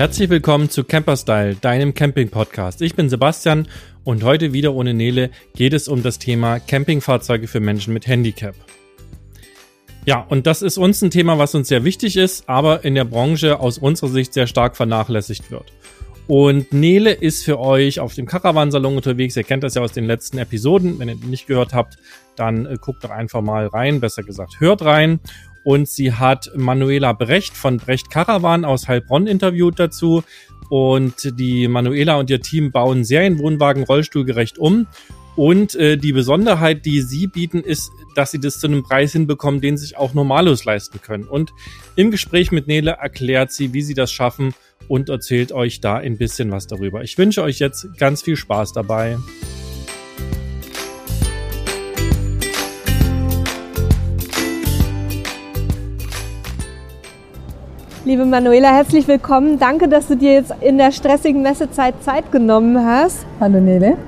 Herzlich 0.00 0.30
willkommen 0.30 0.70
zu 0.70 0.82
Camperstyle, 0.82 1.56
deinem 1.56 1.92
Camping-Podcast. 1.92 2.80
Ich 2.80 2.94
bin 2.94 3.10
Sebastian 3.10 3.68
und 4.02 4.24
heute 4.24 4.54
wieder 4.54 4.72
ohne 4.72 4.94
Nele 4.94 5.28
geht 5.54 5.74
es 5.74 5.88
um 5.88 6.02
das 6.02 6.18
Thema 6.18 6.58
Campingfahrzeuge 6.58 7.46
für 7.46 7.60
Menschen 7.60 7.92
mit 7.92 8.06
Handicap. 8.06 8.54
Ja, 10.06 10.20
und 10.26 10.46
das 10.46 10.62
ist 10.62 10.78
uns 10.78 11.02
ein 11.02 11.10
Thema, 11.10 11.36
was 11.36 11.54
uns 11.54 11.68
sehr 11.68 11.84
wichtig 11.84 12.16
ist, 12.16 12.48
aber 12.48 12.82
in 12.82 12.94
der 12.94 13.04
Branche 13.04 13.60
aus 13.60 13.76
unserer 13.76 14.08
Sicht 14.08 14.32
sehr 14.32 14.46
stark 14.46 14.74
vernachlässigt 14.74 15.50
wird. 15.50 15.70
Und 16.26 16.72
Nele 16.72 17.12
ist 17.12 17.44
für 17.44 17.60
euch 17.60 18.00
auf 18.00 18.14
dem 18.14 18.24
Caravansalon 18.24 18.96
unterwegs. 18.96 19.36
Ihr 19.36 19.44
kennt 19.44 19.64
das 19.64 19.74
ja 19.74 19.82
aus 19.82 19.92
den 19.92 20.06
letzten 20.06 20.38
Episoden. 20.38 20.98
Wenn 20.98 21.10
ihr 21.10 21.16
nicht 21.16 21.46
gehört 21.46 21.74
habt, 21.74 21.98
dann 22.36 22.64
äh, 22.64 22.78
guckt 22.80 23.04
doch 23.04 23.10
einfach 23.10 23.42
mal 23.42 23.66
rein. 23.66 24.00
Besser 24.00 24.22
gesagt, 24.22 24.60
hört 24.60 24.80
rein 24.80 25.20
und 25.64 25.88
sie 25.88 26.12
hat 26.12 26.50
Manuela 26.56 27.12
Brecht 27.12 27.56
von 27.56 27.76
Brecht 27.76 28.10
Caravan 28.10 28.64
aus 28.64 28.88
Heilbronn 28.88 29.26
interviewt 29.26 29.78
dazu. 29.78 30.22
Und 30.68 31.38
die 31.38 31.66
Manuela 31.66 32.16
und 32.18 32.30
ihr 32.30 32.40
Team 32.40 32.70
bauen 32.70 33.04
Serienwohnwagen 33.04 33.82
rollstuhlgerecht 33.82 34.58
um. 34.58 34.86
Und 35.36 35.74
äh, 35.74 35.96
die 35.96 36.12
Besonderheit, 36.12 36.84
die 36.86 37.00
sie 37.00 37.26
bieten, 37.26 37.60
ist, 37.60 37.90
dass 38.14 38.30
sie 38.30 38.40
das 38.40 38.60
zu 38.60 38.66
einem 38.66 38.82
Preis 38.82 39.12
hinbekommen, 39.12 39.60
den 39.60 39.76
sich 39.76 39.96
auch 39.96 40.14
Normalos 40.14 40.64
leisten 40.64 41.00
können. 41.00 41.24
Und 41.24 41.52
im 41.96 42.10
Gespräch 42.10 42.52
mit 42.52 42.66
Nele 42.66 42.98
erklärt 43.00 43.52
sie, 43.52 43.72
wie 43.72 43.82
sie 43.82 43.94
das 43.94 44.12
schaffen 44.12 44.54
und 44.88 45.08
erzählt 45.08 45.52
euch 45.52 45.80
da 45.80 45.96
ein 45.96 46.18
bisschen 46.18 46.50
was 46.50 46.66
darüber. 46.66 47.02
Ich 47.02 47.16
wünsche 47.16 47.42
euch 47.42 47.58
jetzt 47.58 47.86
ganz 47.96 48.22
viel 48.22 48.36
Spaß 48.36 48.72
dabei. 48.72 49.18
Liebe 58.02 58.24
Manuela, 58.24 58.70
herzlich 58.70 59.06
willkommen. 59.08 59.58
Danke, 59.58 59.86
dass 59.86 60.06
du 60.06 60.16
dir 60.16 60.32
jetzt 60.32 60.54
in 60.62 60.78
der 60.78 60.90
stressigen 60.90 61.42
Messezeit 61.42 62.02
Zeit 62.02 62.32
genommen 62.32 62.82
hast. 62.82 63.26
Hallo 63.38 63.60
Nele. 63.60 63.98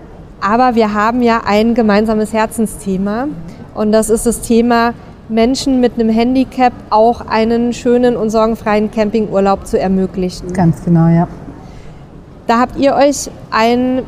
Aber 0.41 0.75
wir 0.75 0.95
haben 0.95 1.21
ja 1.21 1.43
ein 1.45 1.75
gemeinsames 1.75 2.33
Herzensthema 2.33 3.29
und 3.75 3.93
das 3.93 4.09
ist 4.09 4.25
das 4.25 4.41
Thema, 4.41 4.95
Menschen 5.29 5.81
mit 5.81 5.99
einem 5.99 6.09
Handicap 6.09 6.73
auch 6.89 7.27
einen 7.27 7.75
schönen 7.75 8.17
und 8.17 8.31
sorgenfreien 8.31 8.91
Campingurlaub 8.91 9.67
zu 9.67 9.79
ermöglichen. 9.79 10.55
Ganz 10.55 10.83
genau, 10.83 11.09
ja. 11.09 11.29
Da 12.47 12.61
habt 12.61 12.79
ihr 12.79 12.95
euch 12.95 13.31
ein 13.51 14.05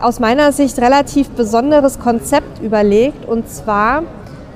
aus 0.00 0.18
meiner 0.18 0.50
Sicht 0.52 0.78
relativ 0.78 1.28
besonderes 1.28 1.98
Konzept 1.98 2.62
überlegt 2.62 3.28
und 3.28 3.50
zwar 3.50 4.02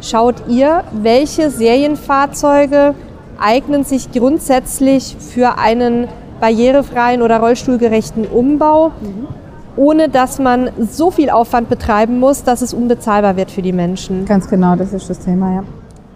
schaut 0.00 0.37
ihr, 0.48 0.84
welche 0.92 1.50
Serienfahrzeuge 1.50 2.94
eignen 3.41 3.84
sich 3.84 4.12
grundsätzlich 4.12 5.16
für 5.19 5.58
einen 5.58 6.08
barrierefreien 6.41 7.22
oder 7.22 7.38
rollstuhlgerechten 7.38 8.27
Umbau, 8.27 8.88
mhm. 8.88 9.28
ohne 9.77 10.08
dass 10.08 10.38
man 10.38 10.70
so 10.91 11.10
viel 11.10 11.30
Aufwand 11.30 11.69
betreiben 11.69 12.19
muss, 12.19 12.44
dass 12.44 12.62
es 12.62 12.72
unbezahlbar 12.74 13.36
wird 13.36 13.50
für 13.50 13.62
die 13.62 13.72
Menschen. 13.72 14.24
Ganz 14.24 14.48
genau, 14.48 14.77
das 14.77 14.92
ist 14.92 15.10
das 15.10 15.20
Thema, 15.20 15.55
ja. 15.55 15.64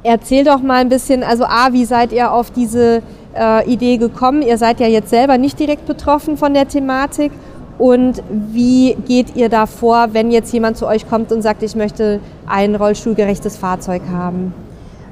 Erzähl 0.03 0.45
doch 0.45 0.61
mal 0.61 0.83
ein 0.83 0.91
bisschen, 0.91 1.23
also 1.23 1.45
A, 1.45 1.73
wie 1.73 1.87
seid 1.87 2.13
ihr 2.13 2.31
auf 2.31 2.51
diese 2.51 3.03
äh, 3.35 3.71
Idee 3.71 3.97
gekommen? 3.97 4.43
Ihr 4.43 4.59
seid 4.59 4.79
ja 4.81 4.87
jetzt 4.87 5.09
selber 5.09 5.39
nicht 5.39 5.59
direkt 5.59 5.87
betroffen 5.87 6.37
von 6.37 6.53
der 6.53 6.69
Thematik. 6.69 7.33
Und 7.79 8.23
wie 8.31 8.95
geht 9.07 9.35
ihr 9.35 9.49
da 9.49 9.67
vor, 9.67 10.09
wenn 10.13 10.31
jetzt 10.31 10.53
jemand 10.53 10.77
zu 10.77 10.87
euch 10.87 11.09
kommt 11.09 11.33
und 11.33 11.43
sagt, 11.43 11.63
ich 11.63 11.75
möchte 11.75 12.21
ein 12.47 12.75
rollstuhlgerechtes 12.75 13.57
Fahrzeug 13.57 14.03
haben? 14.13 14.53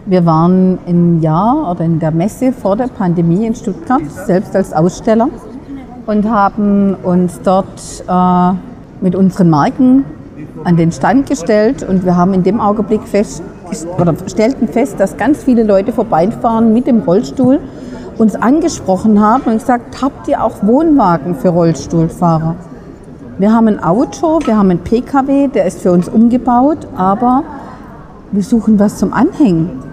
Wir 0.05 0.27
waren 0.27 0.81
im 0.87 1.21
Jahr 1.21 1.71
oder 1.71 1.85
in 1.85 2.01
der 2.01 2.11
Messe 2.11 2.53
vor 2.53 2.75
der 2.75 2.89
Pandemie 2.89 3.47
in 3.47 3.55
Stuttgart, 3.55 4.03
selbst 4.11 4.57
als 4.57 4.73
Aussteller, 4.73 5.29
und 6.07 6.29
haben 6.29 6.97
uns 7.05 7.41
dort 7.43 8.05
äh, 8.09 8.53
mit 9.01 9.15
unseren 9.15 9.49
Marken 9.49 10.05
an 10.65 10.77
den 10.77 10.91
Stand 10.91 11.29
gestellt 11.29 11.89
und 11.89 12.05
wir 12.05 12.17
haben 12.17 12.35
in 12.35 12.43
dem 12.43 12.61
Augenblick 12.61 13.03
fest, 13.03 13.45
oder 14.01 14.13
stellten 14.27 14.67
fest, 14.67 14.99
dass 14.99 15.17
ganz 15.17 15.45
viele 15.45 15.63
Leute 15.63 15.93
vorbeifahren 15.93 16.73
mit 16.73 16.89
dem 16.89 17.03
Rollstuhl, 17.03 17.61
uns 18.19 18.35
angesprochen 18.35 19.21
haben 19.21 19.45
und 19.45 19.59
gesagt, 19.61 20.03
habt 20.03 20.27
ihr 20.27 20.43
auch 20.43 20.65
Wohnwagen 20.65 21.37
für 21.37 21.51
Rollstuhlfahrer? 21.51 22.57
Wir 23.39 23.53
haben 23.53 23.69
ein 23.69 23.83
Auto, 23.83 24.41
wir 24.45 24.57
haben 24.57 24.71
einen 24.71 24.81
Pkw, 24.81 25.47
der 25.47 25.65
ist 25.65 25.81
für 25.81 25.93
uns 25.93 26.09
umgebaut, 26.09 26.89
aber 26.97 27.45
wir 28.33 28.43
suchen 28.43 28.81
was 28.81 28.99
zum 28.99 29.13
Anhängen. 29.13 29.92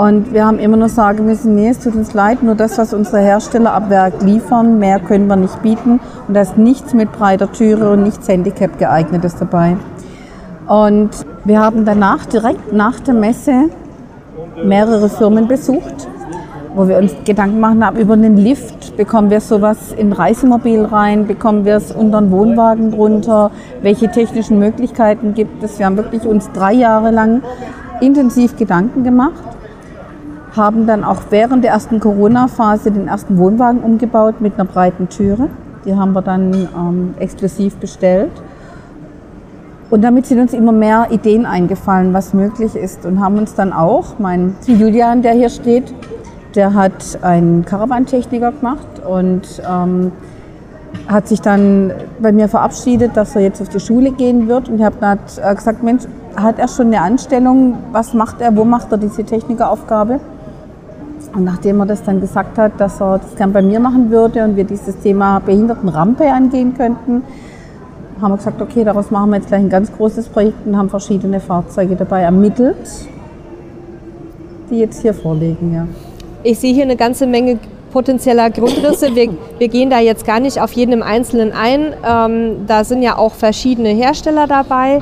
Und 0.00 0.32
wir 0.32 0.46
haben 0.46 0.58
immer 0.58 0.78
nur 0.78 0.88
sagen 0.88 1.26
müssen, 1.26 1.54
nee, 1.56 1.68
es 1.68 1.78
tut 1.78 1.94
uns 1.94 2.14
leid, 2.14 2.42
nur 2.42 2.54
das, 2.54 2.78
was 2.78 2.94
unsere 2.94 3.18
Hersteller 3.18 3.74
ab 3.74 3.90
Werk 3.90 4.22
liefern, 4.22 4.78
mehr 4.78 4.98
können 4.98 5.26
wir 5.26 5.36
nicht 5.36 5.60
bieten. 5.60 6.00
Und 6.26 6.32
da 6.32 6.40
ist 6.40 6.56
nichts 6.56 6.94
mit 6.94 7.12
breiter 7.12 7.52
Türe 7.52 7.90
und 7.90 8.04
nichts 8.04 8.26
Handicap 8.26 8.78
geeignetes 8.78 9.36
dabei. 9.36 9.76
Und 10.66 11.10
wir 11.44 11.60
haben 11.60 11.84
danach, 11.84 12.24
direkt 12.24 12.72
nach 12.72 12.98
der 13.00 13.12
Messe, 13.12 13.68
mehrere 14.64 15.10
Firmen 15.10 15.48
besucht, 15.48 16.08
wo 16.74 16.88
wir 16.88 16.96
uns 16.96 17.14
Gedanken 17.26 17.60
machen 17.60 17.84
haben 17.84 17.98
über 17.98 18.14
einen 18.14 18.38
Lift. 18.38 18.96
Bekommen 18.96 19.28
wir 19.28 19.42
sowas 19.42 19.92
in 19.94 20.14
Reisemobil 20.14 20.82
rein? 20.82 21.26
Bekommen 21.26 21.66
wir 21.66 21.76
es 21.76 21.92
unter 21.92 22.16
einen 22.16 22.30
Wohnwagen 22.30 22.92
drunter? 22.92 23.50
Welche 23.82 24.10
technischen 24.10 24.58
Möglichkeiten 24.60 25.34
gibt 25.34 25.62
es? 25.62 25.78
Wir 25.78 25.84
haben 25.84 25.98
wirklich 25.98 26.24
uns 26.24 26.50
drei 26.52 26.72
Jahre 26.72 27.10
lang 27.10 27.42
intensiv 28.00 28.56
Gedanken 28.56 29.04
gemacht 29.04 29.59
haben 30.56 30.86
dann 30.86 31.04
auch 31.04 31.22
während 31.30 31.64
der 31.64 31.72
ersten 31.72 32.00
Corona-Phase 32.00 32.90
den 32.90 33.08
ersten 33.08 33.38
Wohnwagen 33.38 33.80
umgebaut 33.80 34.40
mit 34.40 34.54
einer 34.54 34.64
breiten 34.64 35.08
Türe. 35.08 35.48
Die 35.84 35.94
haben 35.94 36.12
wir 36.12 36.22
dann 36.22 36.52
ähm, 36.76 37.14
exklusiv 37.18 37.76
bestellt. 37.76 38.32
Und 39.90 40.02
damit 40.02 40.26
sind 40.26 40.38
uns 40.38 40.52
immer 40.52 40.72
mehr 40.72 41.08
Ideen 41.10 41.46
eingefallen, 41.46 42.12
was 42.12 42.32
möglich 42.32 42.76
ist. 42.76 43.04
Und 43.06 43.20
haben 43.20 43.38
uns 43.38 43.54
dann 43.54 43.72
auch, 43.72 44.18
mein 44.18 44.54
Julian, 44.66 45.22
der 45.22 45.32
hier 45.32 45.50
steht, 45.50 45.92
der 46.54 46.74
hat 46.74 47.18
einen 47.22 47.64
Karawantechniker 47.64 48.52
gemacht 48.52 48.86
und 49.08 49.62
ähm, 49.68 50.12
hat 51.08 51.28
sich 51.28 51.40
dann 51.40 51.92
bei 52.20 52.32
mir 52.32 52.48
verabschiedet, 52.48 53.16
dass 53.16 53.34
er 53.34 53.42
jetzt 53.42 53.60
auf 53.60 53.68
die 53.68 53.80
Schule 53.80 54.12
gehen 54.12 54.48
wird. 54.48 54.68
Und 54.68 54.78
ich 54.78 54.84
habe 54.84 54.96
dann 55.00 55.18
äh, 55.42 55.54
gesagt, 55.54 55.82
Mensch, 55.82 56.04
hat 56.36 56.58
er 56.58 56.68
schon 56.68 56.86
eine 56.86 57.00
Anstellung? 57.00 57.78
Was 57.92 58.14
macht 58.14 58.40
er? 58.40 58.56
Wo 58.56 58.64
macht 58.64 58.92
er 58.92 58.98
diese 58.98 59.24
Technikeraufgabe? 59.24 60.20
Und 61.34 61.44
nachdem 61.44 61.80
er 61.80 61.86
das 61.86 62.02
dann 62.02 62.20
gesagt 62.20 62.58
hat, 62.58 62.72
dass 62.78 63.00
er 63.00 63.18
das 63.18 63.36
gern 63.36 63.52
bei 63.52 63.62
mir 63.62 63.78
machen 63.78 64.10
würde 64.10 64.44
und 64.44 64.56
wir 64.56 64.64
dieses 64.64 64.98
Thema 64.98 65.38
Behindertenrampe 65.40 66.30
angehen 66.30 66.74
könnten, 66.76 67.22
haben 68.20 68.32
wir 68.32 68.36
gesagt, 68.36 68.60
okay, 68.60 68.84
daraus 68.84 69.10
machen 69.10 69.30
wir 69.30 69.36
jetzt 69.36 69.48
gleich 69.48 69.60
ein 69.60 69.70
ganz 69.70 69.92
großes 69.92 70.28
Projekt 70.28 70.66
und 70.66 70.76
haben 70.76 70.90
verschiedene 70.90 71.40
Fahrzeuge 71.40 71.96
dabei 71.96 72.22
ermittelt, 72.22 72.76
die 74.70 74.78
jetzt 74.78 75.00
hier 75.02 75.14
vorliegen. 75.14 75.74
Ja. 75.74 75.86
Ich 76.42 76.58
sehe 76.58 76.74
hier 76.74 76.84
eine 76.84 76.96
ganze 76.96 77.26
Menge 77.26 77.58
potenzieller 77.92 78.50
Grundrisse. 78.50 79.14
Wir, 79.14 79.30
wir 79.58 79.68
gehen 79.68 79.90
da 79.90 80.00
jetzt 80.00 80.26
gar 80.26 80.40
nicht 80.40 80.60
auf 80.60 80.72
jeden 80.72 80.92
im 80.92 81.02
Einzelnen 81.02 81.52
ein. 81.52 81.94
Ähm, 82.06 82.66
da 82.66 82.84
sind 82.84 83.02
ja 83.02 83.16
auch 83.16 83.32
verschiedene 83.32 83.90
Hersteller 83.90 84.46
dabei. 84.46 85.00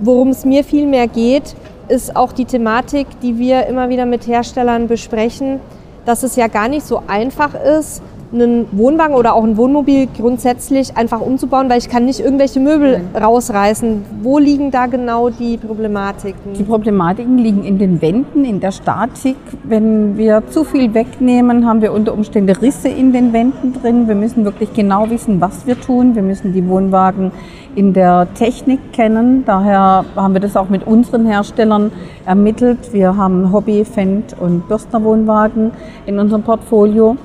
Worum 0.00 0.28
es 0.28 0.44
mir 0.44 0.64
viel 0.64 0.86
mehr 0.86 1.06
geht, 1.06 1.54
ist 1.92 2.16
auch 2.16 2.32
die 2.32 2.46
Thematik, 2.46 3.06
die 3.20 3.38
wir 3.38 3.66
immer 3.66 3.90
wieder 3.90 4.06
mit 4.06 4.26
Herstellern 4.26 4.88
besprechen, 4.88 5.60
dass 6.06 6.22
es 6.22 6.36
ja 6.36 6.48
gar 6.48 6.68
nicht 6.68 6.86
so 6.86 7.02
einfach 7.06 7.54
ist, 7.54 8.02
einen 8.32 8.66
Wohnwagen 8.72 9.14
oder 9.14 9.34
auch 9.34 9.44
ein 9.44 9.56
Wohnmobil 9.56 10.08
grundsätzlich 10.16 10.96
einfach 10.96 11.20
umzubauen, 11.20 11.68
weil 11.68 11.78
ich 11.78 11.88
kann 11.88 12.04
nicht 12.04 12.20
irgendwelche 12.20 12.60
Möbel 12.60 13.00
Nein. 13.12 13.22
rausreißen. 13.22 14.04
Wo 14.22 14.38
liegen 14.38 14.70
da 14.70 14.86
genau 14.86 15.28
die 15.28 15.56
Problematiken? 15.58 16.54
Die 16.54 16.62
Problematiken 16.62 17.38
liegen 17.38 17.64
in 17.64 17.78
den 17.78 18.00
Wänden, 18.00 18.44
in 18.44 18.60
der 18.60 18.72
Statik. 18.72 19.36
Wenn 19.64 20.16
wir 20.16 20.42
zu 20.48 20.64
viel 20.64 20.94
wegnehmen, 20.94 21.66
haben 21.66 21.82
wir 21.82 21.92
unter 21.92 22.14
Umständen 22.14 22.56
Risse 22.56 22.88
in 22.88 23.12
den 23.12 23.32
Wänden 23.32 23.74
drin. 23.74 24.08
Wir 24.08 24.14
müssen 24.14 24.44
wirklich 24.44 24.72
genau 24.72 25.10
wissen, 25.10 25.40
was 25.40 25.66
wir 25.66 25.78
tun. 25.80 26.14
Wir 26.14 26.22
müssen 26.22 26.52
die 26.52 26.66
Wohnwagen 26.66 27.32
in 27.74 27.92
der 27.92 28.28
Technik 28.34 28.92
kennen. 28.92 29.44
Daher 29.46 30.04
haben 30.16 30.34
wir 30.34 30.40
das 30.40 30.56
auch 30.56 30.68
mit 30.68 30.86
unseren 30.86 31.26
Herstellern 31.26 31.90
ermittelt. 32.26 32.92
Wir 32.92 33.16
haben 33.16 33.52
Hobby, 33.52 33.84
Fendt 33.84 34.36
und 34.38 34.68
Bürstner 34.68 35.02
Wohnwagen 35.02 35.72
in 36.06 36.18
unserem 36.18 36.42
Portfolio. 36.42 37.16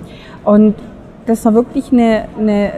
Und 0.44 0.76
das 1.28 1.44
war 1.46 1.54
wirklich 1.54 1.92
eine, 1.92 2.26
eine 2.40 2.72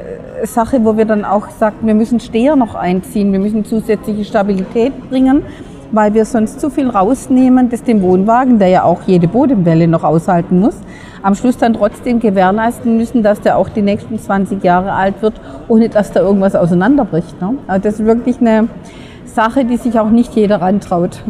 Sache, 0.44 0.84
wo 0.84 0.98
wir 0.98 1.06
dann 1.06 1.24
auch 1.24 1.50
sagten, 1.50 1.88
wir 1.88 1.94
müssen 1.94 2.20
Steher 2.20 2.56
noch 2.56 2.76
einziehen, 2.76 3.32
wir 3.32 3.40
müssen 3.40 3.64
zusätzliche 3.64 4.26
Stabilität 4.26 5.10
bringen, 5.10 5.44
weil 5.92 6.14
wir 6.14 6.26
sonst 6.26 6.60
zu 6.60 6.70
viel 6.70 6.90
rausnehmen, 6.90 7.70
dass 7.70 7.84
dem 7.84 8.02
Wohnwagen, 8.02 8.60
der 8.60 8.70
ja 8.70 8.84
auch 8.84 9.02
jede 9.06 9.28
Bodenwelle 9.28 9.88
noch 9.88 10.04
aushalten 10.04 10.60
muss, 10.60 10.76
am 11.22 11.36
Schluss 11.36 11.58
dann 11.58 11.74
trotzdem 11.74 12.20
gewährleisten 12.20 12.98
müssen, 12.98 13.24
dass 13.24 13.42
der 13.42 13.58
auch 13.58 13.70
die 13.70 13.82
nächsten 13.82 14.18
20 14.18 14.64
Jahre 14.64 14.94
alt 14.94 15.22
wird, 15.22 15.34
ohne 15.68 15.90
dass 15.90 16.12
da 16.12 16.22
irgendwas 16.22 16.56
auseinanderbricht. 16.56 17.40
Ne? 17.42 17.56
Also 17.68 17.84
das 17.84 18.00
ist 18.00 18.06
wirklich 18.06 18.40
eine 18.42 18.68
Sache, 19.30 19.66
die 19.66 19.78
sich 19.78 20.00
auch 20.00 20.10
nicht 20.10 20.36
jeder 20.36 20.62
rantraut. 20.62 21.24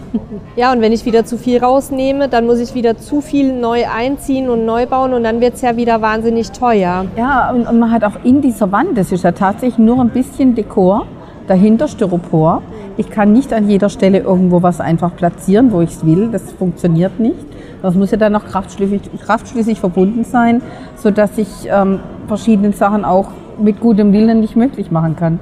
Ja, 0.56 0.74
und 0.74 0.82
wenn 0.82 0.92
ich 0.92 1.06
wieder 1.06 1.26
zu 1.26 1.38
viel 1.38 1.60
rausnehme, 1.60 2.28
dann 2.28 2.46
muss 2.46 2.60
ich 2.60 2.74
wieder 2.74 2.98
zu 2.98 3.22
viel 3.22 3.54
neu 3.54 3.86
einziehen 3.88 4.50
und 4.50 4.66
neu 4.66 4.88
bauen 4.88 5.14
und 5.14 5.24
dann 5.24 5.40
wird 5.40 5.54
es 5.54 5.62
ja 5.62 5.78
wieder 5.78 6.02
wahnsinnig 6.02 6.52
teuer. 6.52 7.06
Ja, 7.16 7.52
und, 7.52 7.68
und 7.68 7.80
man 7.80 7.92
hat 7.92 8.04
auch 8.04 8.24
in 8.24 8.42
dieser 8.42 8.72
Wand, 8.72 8.98
das 8.98 9.12
ist 9.12 9.24
ja 9.24 9.32
tatsächlich 9.32 9.78
nur 9.78 10.00
ein 10.02 10.10
bisschen 10.10 10.56
Dekor, 10.56 11.06
dahinter 11.48 11.88
Styropor. 11.88 12.62
Ich 12.98 13.10
kann 13.10 13.32
nicht 13.32 13.54
an 13.54 13.70
jeder 13.70 13.90
Stelle 13.90 14.20
irgendwo 14.20 14.62
was 14.62 14.82
einfach 14.82 15.16
platzieren, 15.16 15.72
wo 15.72 15.82
ich 15.82 15.92
es 15.92 16.06
will. 16.06 16.30
Das 16.32 16.52
funktioniert 16.52 17.20
nicht. 17.20 17.38
Das 17.82 17.96
muss 17.96 18.12
ja 18.12 18.18
dann 18.18 18.36
auch 18.36 18.46
kraftschlüssig, 18.46 19.02
kraftschlüssig 19.26 19.80
verbunden 19.80 20.26
sein, 20.26 20.62
sodass 20.98 21.38
ich 21.38 21.48
ähm, 21.70 22.00
verschiedene 22.28 22.74
Sachen 22.74 23.06
auch 23.06 23.30
mit 23.58 23.80
gutem 23.80 24.12
Willen 24.12 24.42
nicht 24.42 24.56
möglich 24.56 24.92
machen 24.92 25.16
kann. 25.16 25.40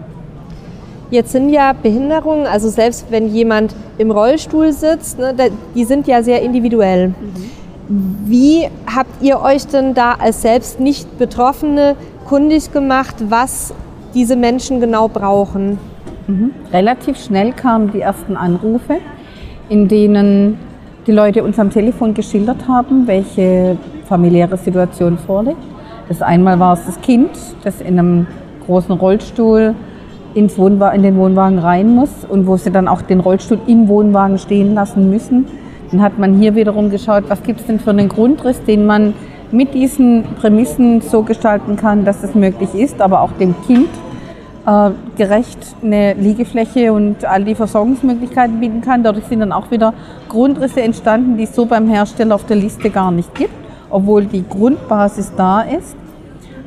Jetzt 1.09 1.31
sind 1.31 1.49
ja 1.49 1.73
Behinderungen, 1.73 2.47
also 2.47 2.69
selbst 2.69 3.05
wenn 3.09 3.33
jemand 3.33 3.73
im 3.97 4.11
Rollstuhl 4.11 4.73
sitzt, 4.73 5.19
ne, 5.19 5.33
die 5.73 5.85
sind 5.85 6.05
ja 6.07 6.21
sehr 6.21 6.41
individuell. 6.41 7.09
Mhm. 7.09 8.15
Wie 8.25 8.67
habt 8.93 9.21
ihr 9.21 9.39
euch 9.41 9.65
denn 9.67 9.93
da 9.93 10.13
als 10.19 10.41
selbst 10.41 10.79
nicht 10.81 11.17
Betroffene 11.17 11.95
kundig 12.25 12.73
gemacht, 12.73 13.15
was 13.29 13.73
diese 14.13 14.35
Menschen 14.35 14.81
genau 14.81 15.07
brauchen? 15.07 15.79
Mhm. 16.27 16.51
Relativ 16.73 17.17
schnell 17.17 17.53
kamen 17.53 17.91
die 17.93 18.01
ersten 18.01 18.35
Anrufe, 18.35 18.97
in 19.69 19.87
denen 19.87 20.59
die 21.05 21.13
Leute 21.13 21.41
uns 21.43 21.57
am 21.57 21.69
Telefon 21.69 22.13
geschildert 22.13 22.67
haben, 22.67 23.07
welche 23.07 23.77
familiäre 24.09 24.57
Situation 24.57 25.17
vorliegt. 25.17 25.63
Das 26.09 26.21
einmal 26.21 26.59
war 26.59 26.73
es 26.73 26.85
das 26.85 26.99
Kind, 26.99 27.29
das 27.63 27.79
in 27.79 27.97
einem 27.97 28.27
großen 28.65 28.93
Rollstuhl 28.93 29.73
ins 30.33 30.57
Wohnwagen, 30.57 30.97
in 30.97 31.03
den 31.03 31.17
Wohnwagen 31.17 31.59
rein 31.59 31.93
muss 31.95 32.09
und 32.27 32.47
wo 32.47 32.57
sie 32.57 32.71
dann 32.71 32.87
auch 32.87 33.01
den 33.01 33.19
Rollstuhl 33.19 33.59
im 33.67 33.87
Wohnwagen 33.87 34.37
stehen 34.37 34.73
lassen 34.73 35.09
müssen. 35.09 35.45
Dann 35.91 36.01
hat 36.01 36.19
man 36.19 36.37
hier 36.37 36.55
wiederum 36.55 36.89
geschaut, 36.89 37.25
was 37.27 37.43
gibt 37.43 37.61
es 37.61 37.65
denn 37.65 37.79
für 37.79 37.91
einen 37.91 38.09
Grundriss, 38.09 38.61
den 38.63 38.85
man 38.85 39.13
mit 39.51 39.73
diesen 39.73 40.23
Prämissen 40.39 41.01
so 41.01 41.23
gestalten 41.23 41.77
kann, 41.77 42.03
dass 42.03 42.23
es 42.23 42.35
möglich 42.35 42.73
ist, 42.73 43.01
aber 43.01 43.21
auch 43.21 43.31
dem 43.33 43.55
Kind 43.65 43.89
äh, 44.65 44.89
gerecht 45.15 45.59
eine 45.81 46.13
Liegefläche 46.13 46.91
und 46.91 47.23
all 47.23 47.45
die 47.45 47.55
Versorgungsmöglichkeiten 47.55 48.59
bieten 48.59 48.81
kann. 48.81 49.03
Dadurch 49.03 49.25
sind 49.25 49.39
dann 49.39 49.53
auch 49.53 49.71
wieder 49.71 49.93
Grundrisse 50.27 50.81
entstanden, 50.81 51.37
die 51.37 51.43
es 51.43 51.55
so 51.55 51.65
beim 51.65 51.87
Hersteller 51.87 52.35
auf 52.35 52.45
der 52.45 52.57
Liste 52.57 52.89
gar 52.89 53.11
nicht 53.11 53.33
gibt, 53.33 53.53
obwohl 53.89 54.25
die 54.25 54.43
Grundbasis 54.47 55.31
da 55.37 55.61
ist. 55.61 55.95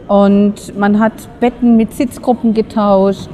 Und 0.09 0.77
man 0.79 0.99
hat 0.99 1.13
Betten 1.39 1.77
mit 1.77 1.93
Sitzgruppen 1.93 2.55
getauscht, 2.55 3.29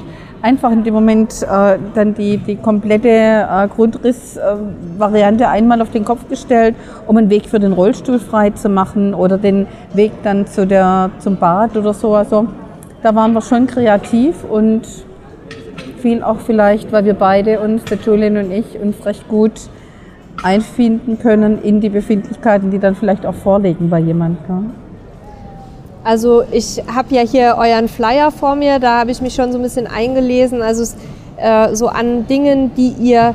einfach 0.46 0.70
in 0.70 0.84
dem 0.84 0.94
Moment 0.94 1.42
äh, 1.42 1.76
dann 1.94 2.14
die, 2.14 2.36
die 2.38 2.54
komplette 2.54 3.08
äh, 3.08 3.66
Grundrissvariante 3.66 5.48
einmal 5.48 5.82
auf 5.82 5.90
den 5.90 6.04
Kopf 6.04 6.28
gestellt, 6.28 6.76
um 7.08 7.16
einen 7.16 7.30
Weg 7.30 7.46
für 7.46 7.58
den 7.58 7.72
Rollstuhl 7.72 8.20
frei 8.20 8.50
zu 8.50 8.68
machen 8.68 9.12
oder 9.12 9.38
den 9.38 9.66
Weg 9.92 10.12
dann 10.22 10.46
zu 10.46 10.64
der, 10.64 11.10
zum 11.18 11.36
Bad 11.36 11.76
oder 11.76 11.92
so. 11.92 12.14
Also 12.14 12.46
da 13.02 13.12
waren 13.16 13.32
wir 13.32 13.42
schon 13.42 13.66
kreativ 13.66 14.44
und 14.48 14.82
viel 15.98 16.22
auch 16.22 16.38
vielleicht, 16.38 16.92
weil 16.92 17.04
wir 17.04 17.14
beide 17.14 17.58
uns, 17.58 17.82
der 17.84 17.98
Julian 17.98 18.36
und 18.36 18.52
ich, 18.52 18.78
uns 18.78 19.04
recht 19.04 19.26
gut 19.26 19.68
einfinden 20.44 21.18
können 21.18 21.60
in 21.60 21.80
die 21.80 21.88
Befindlichkeiten, 21.88 22.70
die 22.70 22.78
dann 22.78 22.94
vielleicht 22.94 23.26
auch 23.26 23.34
vorliegen 23.34 23.90
bei 23.90 23.98
jemandem. 23.98 24.85
Also 26.06 26.44
ich 26.52 26.80
habe 26.86 27.12
ja 27.12 27.22
hier 27.22 27.56
euren 27.58 27.88
Flyer 27.88 28.30
vor 28.30 28.54
mir, 28.54 28.78
da 28.78 29.00
habe 29.00 29.10
ich 29.10 29.20
mich 29.20 29.34
schon 29.34 29.50
so 29.50 29.58
ein 29.58 29.62
bisschen 29.62 29.88
eingelesen. 29.88 30.62
Also 30.62 30.84
es, 30.84 30.94
äh, 31.36 31.74
so 31.74 31.88
an 31.88 32.28
Dingen, 32.28 32.70
die 32.76 32.90
ihr 32.90 33.34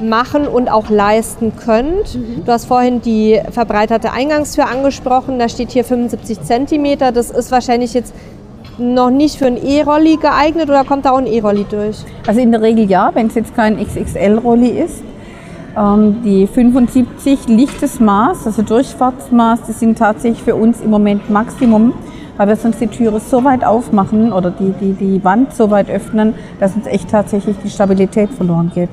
machen 0.00 0.48
und 0.48 0.68
auch 0.68 0.90
leisten 0.90 1.52
könnt. 1.56 2.16
Mhm. 2.16 2.44
Du 2.44 2.50
hast 2.50 2.64
vorhin 2.64 3.00
die 3.00 3.40
verbreiterte 3.52 4.10
Eingangstür 4.10 4.68
angesprochen, 4.68 5.38
da 5.38 5.48
steht 5.48 5.70
hier 5.70 5.84
75 5.84 6.42
Zentimeter. 6.42 7.12
Das 7.12 7.30
ist 7.30 7.52
wahrscheinlich 7.52 7.94
jetzt 7.94 8.12
noch 8.78 9.10
nicht 9.10 9.36
für 9.36 9.46
ein 9.46 9.56
E-Rolli 9.56 10.16
geeignet 10.16 10.68
oder 10.68 10.82
kommt 10.82 11.04
da 11.04 11.12
auch 11.12 11.18
ein 11.18 11.26
E-Rolli 11.28 11.66
durch? 11.70 11.98
Also 12.26 12.40
in 12.40 12.50
der 12.50 12.62
Regel 12.62 12.90
ja, 12.90 13.12
wenn 13.14 13.28
es 13.28 13.36
jetzt 13.36 13.54
kein 13.54 13.78
XXL-Rolli 13.78 14.70
ist. 14.70 15.04
Ähm, 15.76 16.22
die 16.24 16.46
75 16.46 17.48
lichtes 17.48 18.00
Maß, 18.00 18.46
also 18.46 18.62
Durchfahrtsmaß, 18.62 19.62
die 19.68 19.72
sind 19.72 19.98
tatsächlich 19.98 20.42
für 20.42 20.54
uns 20.54 20.80
im 20.80 20.90
Moment 20.90 21.28
Maximum 21.30 21.92
weil 22.38 22.48
wir 22.48 22.56
sonst 22.56 22.80
die 22.80 22.86
Türe 22.86 23.20
so 23.20 23.44
weit 23.44 23.64
aufmachen 23.64 24.32
oder 24.32 24.50
die, 24.50 24.70
die, 24.80 24.92
die 24.92 25.24
Wand 25.24 25.52
so 25.52 25.70
weit 25.70 25.90
öffnen, 25.90 26.34
dass 26.60 26.74
uns 26.74 26.86
echt 26.86 27.10
tatsächlich 27.10 27.56
die 27.62 27.68
Stabilität 27.68 28.30
verloren 28.30 28.70
geht. 28.74 28.90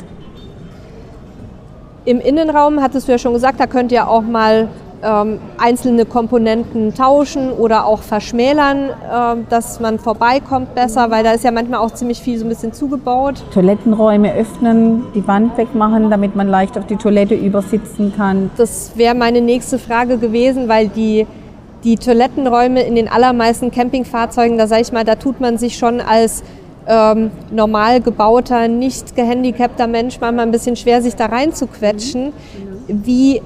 Im 2.05 2.19
Innenraum 2.19 2.81
hattest 2.81 3.07
du 3.07 3.13
ja 3.13 3.17
schon 3.17 3.33
gesagt, 3.33 3.59
da 3.59 3.67
könnt 3.67 3.91
ihr 3.91 4.09
auch 4.09 4.23
mal 4.23 4.67
ähm, 5.05 5.39
einzelne 5.57 6.05
Komponenten 6.05 6.93
tauschen 6.93 7.51
oder 7.51 7.85
auch 7.85 8.01
verschmälern, 8.01 8.89
äh, 8.89 9.35
dass 9.49 9.79
man 9.79 9.99
vorbeikommt 9.99 10.73
besser, 10.75 11.11
weil 11.11 11.23
da 11.23 11.31
ist 11.31 11.43
ja 11.43 11.51
manchmal 11.51 11.79
auch 11.79 11.91
ziemlich 11.91 12.19
viel 12.19 12.37
so 12.37 12.45
ein 12.45 12.49
bisschen 12.49 12.73
zugebaut. 12.73 13.43
Toilettenräume 13.53 14.33
öffnen, 14.33 15.03
die 15.13 15.27
Wand 15.27 15.57
wegmachen, 15.57 16.09
damit 16.09 16.35
man 16.35 16.47
leicht 16.47 16.77
auf 16.77 16.85
die 16.87 16.95
Toilette 16.95 17.35
übersitzen 17.35 18.13
kann. 18.15 18.49
Das 18.57 18.93
wäre 18.95 19.15
meine 19.15 19.41
nächste 19.41 19.77
Frage 19.77 20.17
gewesen, 20.17 20.67
weil 20.67 20.87
die 20.87 21.27
die 21.83 21.97
Toilettenräume 21.97 22.81
in 22.81 22.95
den 22.95 23.07
allermeisten 23.07 23.69
Campingfahrzeugen, 23.69 24.57
da 24.57 24.65
sage 24.65 24.81
ich 24.81 24.91
mal, 24.91 25.03
da 25.03 25.15
tut 25.15 25.39
man 25.39 25.59
sich 25.59 25.77
schon 25.77 26.01
als 26.01 26.43
ähm, 26.87 27.31
normal 27.51 28.01
gebauter, 28.01 28.67
nicht 28.67 29.15
gehandicapter 29.15 29.87
Mensch 29.87 30.19
manchmal 30.19 30.47
ein 30.47 30.51
bisschen 30.51 30.75
schwer, 30.75 31.01
sich 31.01 31.15
da 31.15 31.27
reinzuquetschen. 31.27 32.33
Wie, 32.87 33.41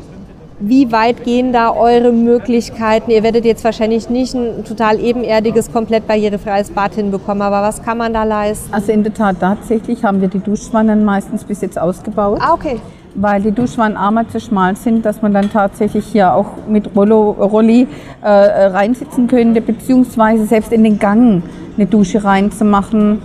wie 0.60 0.92
weit 0.92 1.24
gehen 1.24 1.54
da 1.54 1.72
eure 1.72 2.12
Möglichkeiten? 2.12 3.12
Ihr 3.12 3.24
werdet 3.24 3.46
jetzt 3.46 3.64
wahrscheinlich 3.64 4.10
nicht 4.10 4.34
ein 4.34 4.66
total 4.66 5.00
ebenerdiges, 5.00 5.72
komplett 5.72 6.08
barrierefreies 6.08 6.72
Bad 6.72 6.96
hinbekommen, 6.96 7.42
aber 7.42 7.62
was 7.62 7.82
kann 7.82 7.98
man 7.98 8.14
da 8.14 8.24
leisten? 8.24 8.74
Also 8.74 8.92
in 8.92 9.04
der 9.04 9.14
Tat 9.14 9.38
tatsächlich 9.40 10.04
haben 10.04 10.22
wir 10.22 10.28
die 10.28 10.40
Duschwannen 10.40 11.06
meistens 11.06 11.44
bis 11.44 11.62
jetzt 11.62 11.80
ausgebaut. 11.80 12.40
Ah, 12.42 12.54
okay 12.54 12.80
weil 13.16 13.42
die 13.42 13.52
Duschwannen 13.52 13.98
einmal 13.98 14.28
zu 14.28 14.40
schmal 14.40 14.76
sind, 14.76 15.06
dass 15.06 15.22
man 15.22 15.34
dann 15.34 15.52
tatsächlich 15.52 16.06
hier 16.06 16.34
auch 16.34 16.52
mit 16.68 16.96
Rollo, 16.96 17.32
Rolli 17.32 17.88
äh, 18.22 18.30
reinsitzen 18.30 19.28
könnte, 19.28 19.62
beziehungsweise 19.62 20.46
selbst 20.46 20.72
in 20.72 20.84
den 20.84 21.00
Gang 21.00 21.44
eine 21.76 21.86
Dusche 21.86 22.24
reinzumachen. 22.24 23.20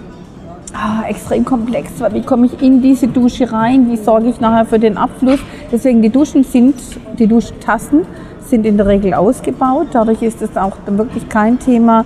Ah, 0.76 1.04
extrem 1.08 1.44
komplex, 1.44 1.92
weil 2.00 2.14
wie 2.14 2.22
komme 2.22 2.46
ich 2.46 2.60
in 2.60 2.82
diese 2.82 3.06
Dusche 3.06 3.52
rein, 3.52 3.88
wie 3.88 3.96
sorge 3.96 4.28
ich 4.28 4.40
nachher 4.40 4.66
für 4.66 4.80
den 4.80 4.98
Abfluss. 4.98 5.38
Deswegen 5.70 6.02
die 6.02 6.10
Duschen 6.10 6.42
sind, 6.42 6.74
die 7.16 7.28
Duschtassen 7.28 8.00
sind 8.40 8.66
in 8.66 8.76
der 8.76 8.86
Regel 8.86 9.14
ausgebaut. 9.14 9.88
Dadurch 9.92 10.20
ist 10.22 10.42
es 10.42 10.56
auch 10.56 10.76
wirklich 10.86 11.28
kein 11.28 11.60
Thema, 11.60 12.04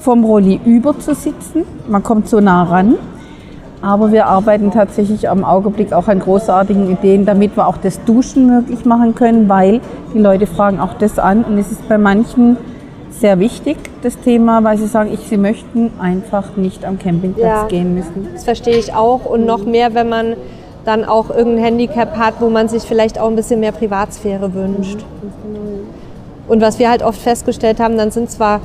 vom 0.00 0.22
Rolli 0.22 0.60
über 0.64 0.96
zu 1.00 1.16
sitzen. 1.16 1.64
Man 1.88 2.04
kommt 2.04 2.28
so 2.28 2.38
nah 2.38 2.62
ran. 2.62 2.94
Aber 3.82 4.12
wir 4.12 4.26
arbeiten 4.26 4.70
tatsächlich 4.70 5.28
am 5.28 5.44
Augenblick 5.44 5.92
auch 5.92 6.06
an 6.06 6.20
großartigen 6.20 6.90
Ideen, 6.90 7.26
damit 7.26 7.56
wir 7.56 7.66
auch 7.66 7.76
das 7.76 8.02
Duschen 8.04 8.46
möglich 8.46 8.84
machen 8.84 9.16
können, 9.16 9.48
weil 9.48 9.80
die 10.14 10.20
Leute 10.20 10.46
fragen 10.46 10.78
auch 10.78 10.94
das 10.94 11.18
an. 11.18 11.42
Und 11.42 11.58
es 11.58 11.72
ist 11.72 11.88
bei 11.88 11.98
manchen 11.98 12.56
sehr 13.20 13.38
wichtig, 13.38 13.76
das 14.02 14.18
Thema, 14.18 14.62
weil 14.64 14.78
sie 14.78 14.86
sagen, 14.86 15.10
ich, 15.12 15.20
sie 15.20 15.36
möchten 15.36 15.92
einfach 16.00 16.56
nicht 16.56 16.84
am 16.84 16.98
Campingplatz 16.98 17.44
ja, 17.44 17.66
gehen 17.66 17.94
müssen. 17.94 18.28
Das 18.32 18.44
verstehe 18.44 18.76
ich 18.76 18.94
auch. 18.94 19.24
Und 19.24 19.46
noch 19.46 19.64
mehr, 19.64 19.94
wenn 19.94 20.08
man 20.08 20.36
dann 20.84 21.04
auch 21.04 21.30
irgendein 21.30 21.64
Handicap 21.64 22.16
hat, 22.16 22.34
wo 22.40 22.48
man 22.48 22.68
sich 22.68 22.82
vielleicht 22.82 23.18
auch 23.18 23.28
ein 23.28 23.36
bisschen 23.36 23.60
mehr 23.60 23.72
Privatsphäre 23.72 24.54
wünscht. 24.54 25.04
Und 26.48 26.60
was 26.60 26.78
wir 26.78 26.88
halt 26.88 27.02
oft 27.02 27.20
festgestellt 27.20 27.80
haben, 27.80 27.96
dann 27.96 28.10
sind 28.10 28.30
zwar 28.30 28.60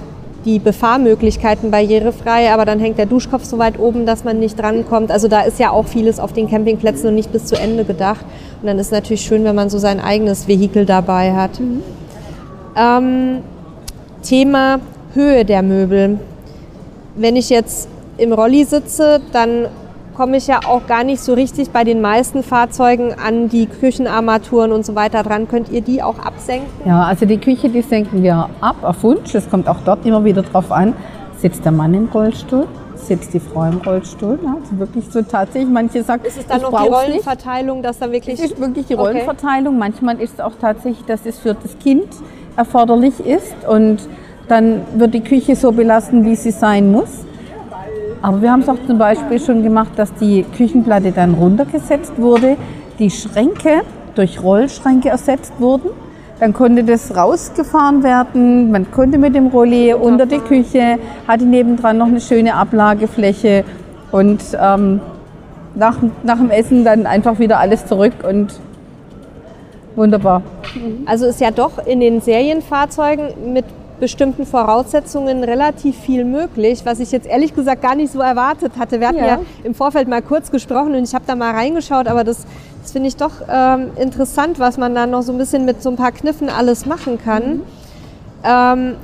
die 0.46 0.60
Befahrmöglichkeiten 0.60 1.72
barrierefrei, 1.72 2.52
aber 2.52 2.66
dann 2.66 2.80
hängt 2.80 2.98
der 2.98 3.06
Duschkopf 3.06 3.44
so 3.44 3.58
weit 3.58 3.80
oben, 3.80 4.06
dass 4.06 4.24
man 4.24 4.40
nicht 4.40 4.60
drankommt. 4.60 5.12
Also 5.12 5.28
da 5.28 5.42
ist 5.42 5.60
ja 5.60 5.72
auch 5.72 5.86
vieles 5.86 6.20
auf 6.20 6.34
den 6.34 6.50
Campingplätzen 6.50 7.10
und 7.10 7.16
nicht 7.16 7.32
bis 7.32 7.46
zu 7.46 7.56
Ende 7.56 7.86
gedacht. 7.86 8.26
Und 8.62 8.68
dann 8.68 8.80
ist 8.80 8.88
es 8.88 8.92
natürlich 8.92 9.22
schön, 9.22 9.44
wenn 9.44 9.56
man 9.56 9.70
so 9.70 9.78
sein 9.78 10.00
eigenes 10.00 10.48
Vehikel 10.48 10.86
dabei 10.86 11.34
hat. 11.34 11.60
Mhm. 11.60 11.84
Ähm, 12.76 13.38
Thema 14.22 14.80
Höhe 15.14 15.46
der 15.46 15.62
Möbel. 15.62 16.20
Wenn 17.16 17.36
ich 17.36 17.50
jetzt 17.50 17.90
im 18.18 18.34
Rolli 18.34 18.64
sitze, 18.64 19.20
dann 19.34 19.68
komme 20.16 20.38
ich 20.38 20.48
ja 20.48 20.60
auch 20.68 20.86
gar 20.88 21.04
nicht 21.04 21.22
so 21.22 21.34
richtig 21.34 21.72
bei 21.72 21.84
den 21.84 22.02
meisten 22.02 22.44
Fahrzeugen 22.44 23.14
an 23.14 23.50
die 23.50 23.66
Küchenarmaturen 23.66 24.72
und 24.72 24.86
so 24.86 24.96
weiter 24.96 25.24
dran. 25.24 25.48
Könnt 25.48 25.70
ihr 25.70 25.82
die 25.82 26.04
auch 26.04 26.20
absenken? 26.20 26.70
Ja, 26.86 27.04
also 27.04 27.26
die 27.26 27.38
Küche, 27.38 27.70
die 27.70 27.82
senken 27.82 28.22
wir 28.22 28.50
ab 28.60 28.78
auf 28.84 29.04
Wunsch. 29.04 29.34
Es 29.34 29.50
kommt 29.50 29.68
auch 29.68 29.80
dort 29.86 30.06
immer 30.06 30.24
wieder 30.24 30.44
drauf 30.44 30.72
an, 30.72 30.94
sitzt 31.38 31.66
der 31.66 31.72
Mann 31.72 31.94
im 31.94 32.06
Rollstuhl, 32.06 32.68
sitzt 32.96 33.34
die 33.34 33.40
Frau 33.40 33.64
im 33.64 33.78
Rollstuhl. 33.78 34.38
Also 34.44 34.78
wirklich 34.78 35.06
so 35.10 35.22
tatsächlich. 35.22 35.72
Manche 35.72 36.04
sagen, 36.04 36.24
ist 36.26 36.38
es 36.38 36.46
dann 36.46 36.62
noch 36.62 36.70
die 36.70 36.90
Rollenverteilung, 36.90 37.78
nicht. 37.78 37.90
dass 37.90 38.00
da 38.00 38.12
wirklich. 38.12 38.40
Es 38.40 38.52
ist 38.52 38.60
wirklich 38.60 38.86
die 38.88 38.94
Rollenverteilung. 38.94 39.76
Okay. 39.76 39.80
Manchmal 39.80 40.22
ist 40.22 40.36
es 40.36 40.40
auch 40.40 40.54
tatsächlich, 40.60 41.06
dass 41.06 41.26
es 41.26 41.40
für 41.40 41.56
das 41.56 41.78
Kind 41.80 42.08
erforderlich 42.56 43.20
ist 43.20 43.68
und 43.68 44.00
dann 44.48 44.82
wird 44.96 45.14
die 45.14 45.22
Küche 45.22 45.56
so 45.56 45.72
belassen, 45.72 46.26
wie 46.26 46.36
sie 46.36 46.52
sein 46.52 46.92
muss. 46.92 47.26
Aber 48.22 48.42
wir 48.42 48.52
haben 48.52 48.62
es 48.62 48.70
auch 48.70 48.78
zum 48.86 48.98
Beispiel 48.98 49.40
schon 49.40 49.64
gemacht, 49.64 49.92
dass 49.96 50.14
die 50.16 50.46
Küchenplatte 50.56 51.12
dann 51.12 51.34
runtergesetzt 51.34 52.14
wurde, 52.18 52.58
die 53.00 53.10
Schränke 53.10 53.82
durch 54.16 54.44
Rollschränke 54.44 55.10
ersetzt 55.10 55.54
wurden. 55.60 55.90
Dann 56.40 56.54
konnte 56.54 56.84
das 56.84 57.16
rausgefahren 57.16 58.04
werden, 58.04 58.72
man 58.72 58.92
konnte 58.92 59.18
mit 59.18 59.36
dem 59.36 59.48
Rolli 59.48 59.94
unter 59.94 60.26
die 60.26 60.40
Küche, 60.40 60.98
hatte 61.28 61.46
nebendran 61.46 61.98
noch 61.98 62.08
eine 62.08 62.20
schöne 62.20 62.56
Ablagefläche 62.56 63.64
und 64.12 64.42
ähm, 64.60 65.02
nach, 65.76 65.98
nach 66.24 66.38
dem 66.38 66.50
Essen 66.50 66.84
dann 66.84 67.06
einfach 67.06 67.40
wieder 67.40 67.60
alles 67.60 67.86
zurück 67.86 68.14
und 68.28 68.60
wunderbar. 69.96 70.42
Also 71.06 71.26
ist 71.26 71.42
ja 71.42 71.52
doch 71.52 71.86
in 71.86 72.00
den 72.00 72.22
Serienfahrzeugen 72.22 73.54
mit 73.54 73.66
bestimmten 74.02 74.46
Voraussetzungen 74.48 75.44
relativ 75.44 75.96
viel 75.96 76.26
möglich, 76.26 76.82
was 76.86 77.00
ich 77.00 77.12
jetzt 77.12 77.28
ehrlich 77.28 77.54
gesagt 77.54 77.84
gar 77.84 77.96
nicht 77.96 78.12
so 78.12 78.20
erwartet 78.20 78.74
hatte. 78.80 79.00
Wir 79.00 79.08
hatten 79.08 79.20
ja, 79.20 79.28
ja 79.28 79.40
im 79.64 79.76
Vorfeld 79.76 80.08
mal 80.08 80.24
kurz 80.24 80.50
gesprochen 80.50 80.96
und 80.96 81.04
ich 81.04 81.14
habe 81.14 81.24
da 81.28 81.36
mal 81.36 81.52
reingeschaut, 81.52 82.08
aber 82.08 82.24
das, 82.24 82.46
das 82.82 82.92
finde 82.92 83.10
ich 83.10 83.16
doch 83.16 83.32
ähm, 83.48 83.92
interessant, 83.98 84.60
was 84.60 84.78
man 84.78 84.96
da 84.96 85.06
noch 85.06 85.22
so 85.22 85.32
ein 85.32 85.38
bisschen 85.38 85.66
mit 85.66 85.84
so 85.84 85.90
ein 85.90 85.98
paar 85.98 86.12
Kniffen 86.12 86.50
alles 86.50 86.88
machen 86.88 87.20
kann. 87.24 87.44
Mhm. 87.44 87.62
Ähm, 88.44 88.96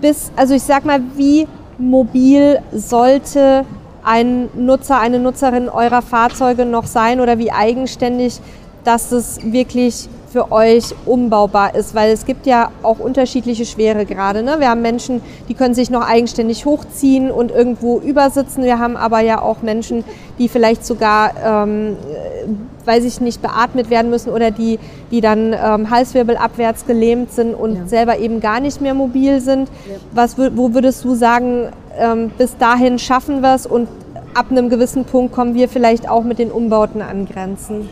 bis, 0.00 0.30
also 0.36 0.54
ich 0.54 0.62
sag 0.62 0.84
mal, 0.84 1.00
wie 1.16 1.48
mobil 1.78 2.60
sollte 2.72 3.64
ein 4.04 4.48
Nutzer, 4.54 5.00
eine 5.00 5.18
Nutzerin 5.18 5.68
eurer 5.68 6.02
Fahrzeuge 6.02 6.64
noch 6.64 6.86
sein 6.86 7.20
oder 7.20 7.38
wie 7.38 7.52
eigenständig, 7.52 8.40
dass 8.84 9.12
es 9.12 9.40
wirklich 9.52 10.08
für 10.32 10.50
euch 10.50 10.94
umbaubar 11.04 11.74
ist, 11.74 11.94
weil 11.94 12.10
es 12.10 12.24
gibt 12.24 12.46
ja 12.46 12.70
auch 12.82 12.98
unterschiedliche 12.98 13.66
Schwere 13.66 14.06
gerade. 14.06 14.42
Ne? 14.42 14.56
Wir 14.58 14.70
haben 14.70 14.80
Menschen, 14.80 15.20
die 15.48 15.54
können 15.54 15.74
sich 15.74 15.90
noch 15.90 16.08
eigenständig 16.08 16.64
hochziehen 16.64 17.30
und 17.30 17.50
irgendwo 17.50 18.00
übersitzen. 18.00 18.64
Wir 18.64 18.78
haben 18.78 18.96
aber 18.96 19.20
ja 19.20 19.42
auch 19.42 19.60
Menschen, 19.60 20.04
die 20.38 20.48
vielleicht 20.48 20.86
sogar, 20.86 21.32
ähm, 21.44 21.96
äh, 22.10 22.86
weiß 22.86 23.04
ich 23.04 23.20
nicht, 23.20 23.42
beatmet 23.42 23.90
werden 23.90 24.10
müssen 24.10 24.30
oder 24.30 24.50
die, 24.50 24.78
die 25.10 25.20
dann 25.20 25.52
ähm, 25.52 25.90
halswirbelabwärts 25.90 26.86
gelähmt 26.86 27.30
sind 27.30 27.54
und 27.54 27.76
ja. 27.76 27.86
selber 27.86 28.18
eben 28.18 28.40
gar 28.40 28.60
nicht 28.60 28.80
mehr 28.80 28.94
mobil 28.94 29.40
sind. 29.42 29.68
Ja. 29.68 29.96
Was, 30.12 30.38
wo 30.38 30.72
würdest 30.72 31.04
du 31.04 31.14
sagen, 31.14 31.68
ähm, 31.98 32.30
bis 32.38 32.56
dahin 32.56 32.98
schaffen 32.98 33.42
wir 33.42 33.54
es 33.54 33.66
und 33.66 33.86
ab 34.32 34.46
einem 34.50 34.70
gewissen 34.70 35.04
Punkt 35.04 35.34
kommen 35.34 35.54
wir 35.54 35.68
vielleicht 35.68 36.08
auch 36.08 36.24
mit 36.24 36.38
den 36.38 36.50
Umbauten 36.50 37.02
an 37.02 37.26
Grenzen? 37.26 37.90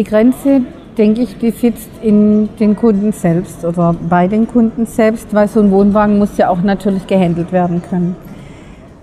Die 0.00 0.04
Grenze 0.04 0.62
denke 0.96 1.20
ich, 1.20 1.36
die 1.36 1.50
sitzt 1.50 1.90
in 2.00 2.48
den 2.58 2.74
Kunden 2.74 3.12
selbst 3.12 3.66
oder 3.66 3.94
bei 4.08 4.28
den 4.28 4.48
Kunden 4.48 4.86
selbst, 4.86 5.34
weil 5.34 5.46
so 5.46 5.60
ein 5.60 5.70
Wohnwagen 5.70 6.18
muss 6.18 6.38
ja 6.38 6.48
auch 6.48 6.62
natürlich 6.62 7.06
gehandelt 7.06 7.52
werden 7.52 7.82
können. 7.82 8.16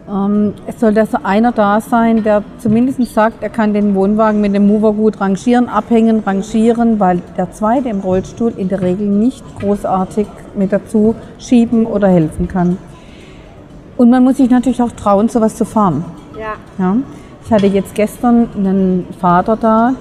Ähm, 0.10 0.56
es 0.66 0.80
soll 0.80 0.98
also 0.98 1.20
einer 1.22 1.52
da 1.52 1.82
sein, 1.82 2.24
der 2.24 2.42
zumindest 2.58 3.14
sagt, 3.14 3.44
er 3.44 3.50
kann 3.50 3.76
den 3.76 3.94
Wohnwagen 3.94 4.42
mit 4.42 4.56
dem 4.56 4.66
Mover 4.66 4.92
gut 4.92 5.22
rangieren, 5.22 5.70
abhängen, 5.70 6.24
rangieren, 6.26 7.00
weil 7.00 7.22
der 7.38 7.52
zweite 7.52 7.90
im 7.90 8.00
Rollstuhl 8.00 8.54
in 8.58 8.68
der 8.68 8.82
Regel 8.82 9.06
nicht 9.06 9.44
großartig 9.60 10.26
mit 10.56 10.74
dazu 10.74 11.14
schieben 11.38 11.86
oder 11.86 12.08
helfen 12.08 12.48
kann. 12.48 12.80
Und 13.98 14.10
man 14.10 14.24
muss 14.24 14.38
sich 14.38 14.50
natürlich 14.50 14.82
auch 14.82 14.94
trauen, 14.94 15.30
sowas 15.30 15.56
zu 15.56 15.64
fahren. 15.64 16.04
Ja. 16.40 16.56
ja. 16.84 16.98
Ich 17.46 17.52
hatte 17.52 17.68
jetzt 17.68 17.94
gestern 17.94 18.50
einen 18.58 19.06
Vater 19.22 19.56
da, 19.56 19.94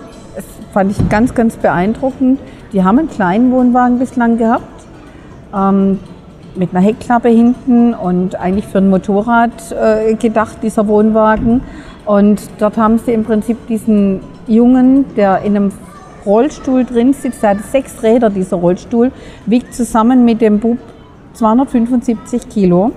fand 0.72 0.90
ich 0.90 1.08
ganz, 1.08 1.34
ganz 1.34 1.56
beeindruckend. 1.56 2.40
Die 2.72 2.84
haben 2.84 2.98
einen 2.98 3.10
kleinen 3.10 3.52
Wohnwagen 3.52 3.98
bislang 3.98 4.38
gehabt, 4.38 4.86
ähm, 5.54 5.98
mit 6.54 6.70
einer 6.74 6.84
Heckklappe 6.84 7.28
hinten 7.28 7.94
und 7.94 8.36
eigentlich 8.36 8.66
für 8.66 8.78
ein 8.78 8.90
Motorrad 8.90 9.72
äh, 9.72 10.14
gedacht, 10.14 10.58
dieser 10.62 10.88
Wohnwagen. 10.88 11.62
Und 12.04 12.40
dort 12.58 12.76
haben 12.76 12.98
sie 12.98 13.12
im 13.12 13.24
Prinzip 13.24 13.66
diesen 13.66 14.20
Jungen, 14.46 15.04
der 15.16 15.42
in 15.42 15.56
einem 15.56 15.72
Rollstuhl 16.24 16.84
drin 16.84 17.12
sitzt, 17.12 17.42
der 17.42 17.50
hat 17.50 17.64
sechs 17.70 18.02
Räder, 18.02 18.30
dieser 18.30 18.56
Rollstuhl, 18.56 19.12
wiegt 19.46 19.74
zusammen 19.74 20.24
mit 20.24 20.40
dem 20.40 20.58
Bub 20.58 20.78
275 21.34 22.48
Kilo. 22.48 22.92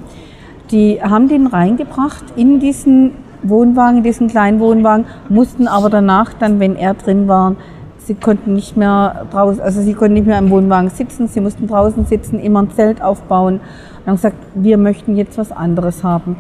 Die 0.71 1.01
haben 1.01 1.27
den 1.27 1.47
reingebracht 1.47 2.23
in 2.35 2.59
diesen 2.59 3.11
Wohnwagen, 3.43 4.03
diesen 4.03 4.27
kleinen 4.27 4.59
Wohnwagen, 4.59 5.05
mussten 5.29 5.67
aber 5.67 5.89
danach 5.89 6.33
dann, 6.33 6.59
wenn 6.59 6.75
er 6.75 6.93
drin 6.93 7.27
war, 7.27 7.55
sie 7.97 8.15
konnten 8.15 8.53
nicht 8.53 8.75
mehr 8.75 9.27
draußen, 9.31 9.61
also 9.61 9.81
sie 9.81 9.93
konnten 9.93 10.15
nicht 10.15 10.27
mehr 10.27 10.39
im 10.39 10.49
Wohnwagen 10.49 10.89
sitzen, 10.89 11.27
sie 11.27 11.41
mussten 11.41 11.67
draußen 11.67 12.05
sitzen, 12.05 12.39
immer 12.39 12.63
ein 12.63 12.71
Zelt 12.71 13.01
aufbauen 13.01 13.59
und 13.99 14.07
haben 14.07 14.15
gesagt, 14.15 14.37
wir 14.55 14.77
möchten 14.77 15.15
jetzt 15.15 15.37
was 15.37 15.51
anderes 15.51 16.03
haben. 16.03 16.37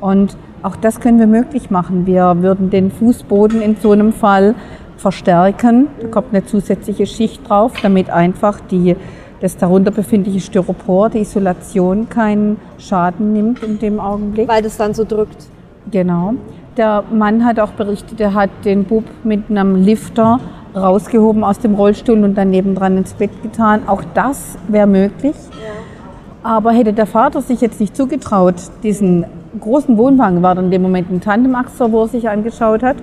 Und 0.00 0.36
auch 0.62 0.76
das 0.76 1.00
können 1.00 1.18
wir 1.18 1.26
möglich 1.26 1.70
machen. 1.70 2.06
Wir 2.06 2.42
würden 2.42 2.70
den 2.70 2.90
Fußboden 2.90 3.60
in 3.60 3.76
so 3.76 3.92
einem 3.92 4.12
Fall 4.12 4.54
verstärken. 4.96 5.88
Da 6.00 6.08
kommt 6.08 6.28
eine 6.32 6.44
zusätzliche 6.44 7.06
Schicht 7.06 7.48
drauf, 7.48 7.72
damit 7.82 8.10
einfach 8.10 8.60
die, 8.60 8.96
das 9.40 9.56
darunter 9.56 9.90
befindliche 9.90 10.40
Styropor, 10.40 11.10
die 11.10 11.20
Isolation 11.20 12.08
keinen 12.08 12.56
Schaden 12.78 13.32
nimmt 13.32 13.62
in 13.62 13.78
dem 13.78 14.00
Augenblick. 14.00 14.48
Weil 14.48 14.62
das 14.62 14.76
dann 14.76 14.94
so 14.94 15.04
drückt. 15.04 15.48
Genau. 15.90 16.34
Der 16.76 17.04
Mann 17.12 17.44
hat 17.44 17.60
auch 17.60 17.72
berichtet, 17.72 18.20
er 18.20 18.34
hat 18.34 18.50
den 18.64 18.84
Bub 18.84 19.04
mit 19.24 19.50
einem 19.50 19.76
Lifter 19.76 20.40
rausgehoben 20.74 21.44
aus 21.44 21.58
dem 21.58 21.74
Rollstuhl 21.74 22.22
und 22.24 22.34
dann 22.34 22.50
nebendran 22.50 22.96
ins 22.96 23.12
Bett 23.12 23.42
getan. 23.42 23.82
Auch 23.86 24.02
das 24.14 24.56
wäre 24.68 24.86
möglich. 24.86 25.36
Ja. 25.50 26.50
Aber 26.50 26.72
hätte 26.72 26.92
der 26.92 27.06
Vater 27.06 27.42
sich 27.42 27.60
jetzt 27.60 27.78
nicht 27.78 27.96
zugetraut, 27.96 28.54
diesen 28.82 29.26
großen 29.60 29.98
Wohnwagen, 29.98 30.42
war 30.42 30.54
dann 30.54 30.66
in 30.66 30.70
dem 30.70 30.82
Moment 30.82 31.10
ein 31.10 31.20
Tandemaxer, 31.20 31.92
wo 31.92 32.02
er 32.02 32.08
sich 32.08 32.28
angeschaut 32.28 32.82
hat, 32.82 32.96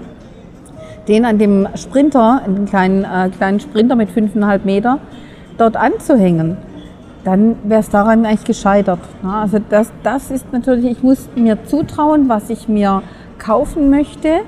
den 1.08 1.26
an 1.26 1.38
dem 1.38 1.68
Sprinter, 1.76 2.42
einen 2.44 2.66
kleinen, 2.66 3.04
äh, 3.04 3.30
kleinen 3.30 3.60
Sprinter 3.60 3.96
mit 3.96 4.10
5,5 4.10 4.66
Meter, 4.66 5.00
dort 5.58 5.78
anzuhängen 5.78 6.58
dann 7.24 7.58
wäre 7.64 7.82
es 7.82 7.90
daran 7.90 8.26
eigentlich 8.26 8.46
gescheitert. 8.46 9.00
Also 9.24 9.60
das, 9.70 9.92
das 10.04 10.32
ist 10.32 10.52
natürlich, 10.52 10.86
ich 10.86 11.04
muss 11.04 11.28
mir 11.36 11.64
zutrauen, 11.66 12.30
was 12.30 12.50
ich 12.50 12.68
mir 12.68 13.02
kaufen 13.38 13.90
möchte. 13.90 14.42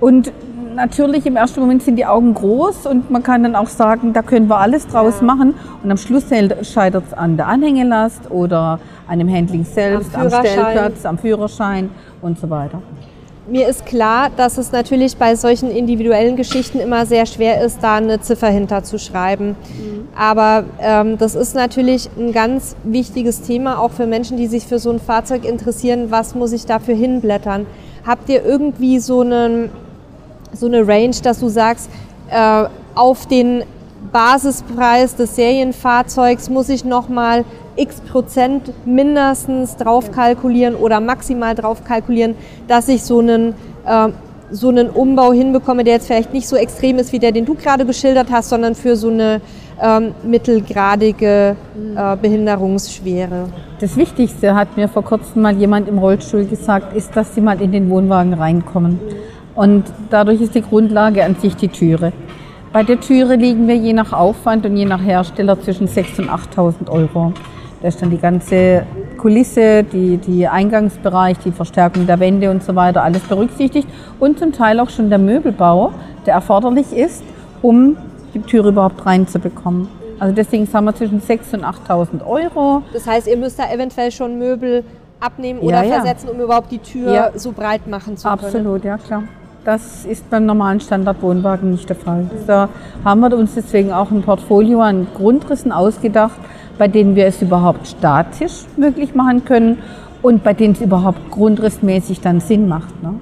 Und 0.00 0.32
natürlich 0.74 1.26
im 1.26 1.36
ersten 1.36 1.60
Moment 1.60 1.82
sind 1.82 1.96
die 1.96 2.06
Augen 2.06 2.34
groß 2.34 2.86
und 2.86 3.10
man 3.10 3.22
kann 3.22 3.42
dann 3.42 3.54
auch 3.54 3.68
sagen, 3.68 4.12
da 4.12 4.22
können 4.22 4.48
wir 4.48 4.58
alles 4.58 4.86
draus 4.86 5.20
ja. 5.20 5.26
machen. 5.26 5.54
Und 5.82 5.90
am 5.90 5.96
Schluss 5.96 6.24
scheitert 6.62 7.04
es 7.06 7.14
an 7.14 7.36
der 7.36 7.46
Anhängelast 7.46 8.30
oder 8.30 8.80
an 9.06 9.18
dem 9.18 9.32
Handling 9.32 9.64
selbst, 9.64 10.14
am, 10.16 10.22
am 10.22 10.28
Stellplatz, 10.28 11.04
am 11.04 11.18
Führerschein 11.18 11.90
und 12.20 12.38
so 12.38 12.50
weiter. 12.50 12.80
Mir 13.48 13.66
ist 13.66 13.86
klar, 13.86 14.30
dass 14.36 14.56
es 14.56 14.70
natürlich 14.70 15.16
bei 15.16 15.34
solchen 15.34 15.68
individuellen 15.68 16.36
Geschichten 16.36 16.78
immer 16.78 17.06
sehr 17.06 17.26
schwer 17.26 17.60
ist, 17.60 17.82
da 17.82 17.96
eine 17.96 18.20
Ziffer 18.20 18.48
hinterzuschreiben. 18.48 19.48
Mhm. 19.48 20.08
Aber 20.16 20.64
ähm, 20.80 21.18
das 21.18 21.34
ist 21.34 21.56
natürlich 21.56 22.08
ein 22.16 22.32
ganz 22.32 22.76
wichtiges 22.84 23.42
Thema, 23.42 23.80
auch 23.80 23.90
für 23.90 24.06
Menschen, 24.06 24.36
die 24.36 24.46
sich 24.46 24.66
für 24.66 24.78
so 24.78 24.90
ein 24.90 25.00
Fahrzeug 25.00 25.44
interessieren. 25.44 26.12
Was 26.12 26.36
muss 26.36 26.52
ich 26.52 26.66
dafür 26.66 26.94
hinblättern? 26.94 27.66
Habt 28.06 28.28
ihr 28.28 28.44
irgendwie 28.44 29.00
so 29.00 29.22
eine, 29.22 29.70
so 30.52 30.66
eine 30.66 30.86
Range, 30.86 31.16
dass 31.24 31.40
du 31.40 31.48
sagst, 31.48 31.90
äh, 32.30 32.64
auf 32.94 33.26
den 33.26 33.64
Basispreis 34.12 35.16
des 35.16 35.34
Serienfahrzeugs 35.34 36.48
muss 36.48 36.68
ich 36.68 36.84
nochmal 36.84 37.44
x 37.76 38.00
Prozent 38.00 38.72
mindestens 38.86 39.76
drauf 39.76 40.10
kalkulieren 40.10 40.74
oder 40.74 41.00
maximal 41.00 41.54
drauf 41.54 41.84
kalkulieren, 41.84 42.34
dass 42.68 42.88
ich 42.88 43.02
so 43.02 43.20
einen, 43.20 43.54
äh, 43.86 44.08
so 44.50 44.68
einen 44.68 44.90
Umbau 44.90 45.32
hinbekomme, 45.32 45.84
der 45.84 45.94
jetzt 45.94 46.06
vielleicht 46.06 46.32
nicht 46.32 46.48
so 46.48 46.56
extrem 46.56 46.98
ist 46.98 47.12
wie 47.12 47.18
der, 47.18 47.32
den 47.32 47.44
du 47.44 47.54
gerade 47.54 47.86
geschildert 47.86 48.28
hast, 48.30 48.50
sondern 48.50 48.74
für 48.74 48.96
so 48.96 49.08
eine 49.08 49.40
ähm, 49.80 50.14
mittelgradige 50.22 51.56
äh, 51.96 52.16
Behinderungsschwere. 52.16 53.46
Das 53.80 53.96
Wichtigste 53.96 54.54
hat 54.54 54.76
mir 54.76 54.88
vor 54.88 55.02
kurzem 55.02 55.42
mal 55.42 55.56
jemand 55.56 55.88
im 55.88 55.98
Rollstuhl 55.98 56.44
gesagt, 56.44 56.94
ist, 56.94 57.16
dass 57.16 57.34
sie 57.34 57.40
mal 57.40 57.60
in 57.60 57.72
den 57.72 57.90
Wohnwagen 57.90 58.34
reinkommen. 58.34 59.00
Und 59.54 59.84
dadurch 60.10 60.40
ist 60.40 60.54
die 60.54 60.62
Grundlage 60.62 61.24
an 61.24 61.36
sich 61.36 61.56
die 61.56 61.68
Türe. 61.68 62.12
Bei 62.72 62.82
der 62.82 63.00
Türe 63.00 63.36
liegen 63.36 63.68
wir 63.68 63.76
je 63.76 63.92
nach 63.92 64.12
Aufwand 64.12 64.64
und 64.64 64.76
je 64.76 64.86
nach 64.86 65.02
Hersteller 65.02 65.60
zwischen 65.60 65.88
6.000 65.88 66.20
und 66.20 66.30
8.000 66.30 66.88
Euro. 66.88 67.32
Da 67.82 67.88
ist 67.88 68.00
dann 68.00 68.10
die 68.10 68.18
ganze 68.18 68.86
Kulisse, 69.18 69.82
die, 69.82 70.16
die 70.16 70.46
Eingangsbereich, 70.46 71.38
die 71.38 71.50
Verstärkung 71.50 72.06
der 72.06 72.20
Wände 72.20 72.48
und 72.50 72.62
so 72.62 72.76
weiter, 72.76 73.02
alles 73.02 73.22
berücksichtigt. 73.22 73.88
Und 74.20 74.38
zum 74.38 74.52
Teil 74.52 74.78
auch 74.78 74.88
schon 74.88 75.10
der 75.10 75.18
Möbelbau, 75.18 75.92
der 76.24 76.34
erforderlich 76.34 76.92
ist, 76.92 77.24
um 77.60 77.96
die 78.34 78.40
Tür 78.40 78.66
überhaupt 78.66 79.04
reinzubekommen. 79.04 79.88
Also 80.20 80.32
deswegen 80.32 80.66
sagen 80.66 80.86
wir 80.86 80.94
zwischen 80.94 81.20
6.000 81.20 81.54
und 81.54 81.64
8.000 81.64 82.24
Euro. 82.24 82.82
Das 82.92 83.04
heißt, 83.08 83.26
ihr 83.26 83.36
müsst 83.36 83.58
da 83.58 83.68
eventuell 83.72 84.12
schon 84.12 84.38
Möbel 84.38 84.84
abnehmen 85.18 85.58
oder 85.58 85.82
ja, 85.82 85.94
versetzen, 85.94 86.28
um 86.28 86.40
überhaupt 86.40 86.70
die 86.70 86.78
Tür 86.78 87.12
ja. 87.12 87.30
so 87.34 87.50
breit 87.50 87.88
machen 87.88 88.16
zu 88.16 88.28
können. 88.28 88.44
Absolut, 88.44 88.84
ja 88.84 88.96
klar. 88.98 89.24
Das 89.64 90.04
ist 90.04 90.28
beim 90.30 90.46
normalen 90.46 90.80
Standardwohnwagen 90.80 91.70
nicht 91.70 91.88
der 91.88 91.96
Fall. 91.96 92.28
Da 92.48 92.68
haben 93.04 93.20
wir 93.20 93.36
uns 93.36 93.54
deswegen 93.54 93.92
auch 93.92 94.10
ein 94.10 94.22
Portfolio 94.22 94.80
an 94.80 95.06
Grundrissen 95.14 95.70
ausgedacht, 95.70 96.38
bei 96.78 96.88
denen 96.88 97.16
wir 97.16 97.26
es 97.26 97.42
überhaupt 97.42 97.86
statisch 97.86 98.64
möglich 98.76 99.14
machen 99.14 99.44
können 99.44 99.78
und 100.22 100.44
bei 100.44 100.54
denen 100.54 100.74
es 100.74 100.80
überhaupt 100.80 101.30
grundrissmäßig 101.30 102.20
dann 102.20 102.40
Sinn 102.40 102.68
macht. 102.68 103.02
Ne? 103.02 103.14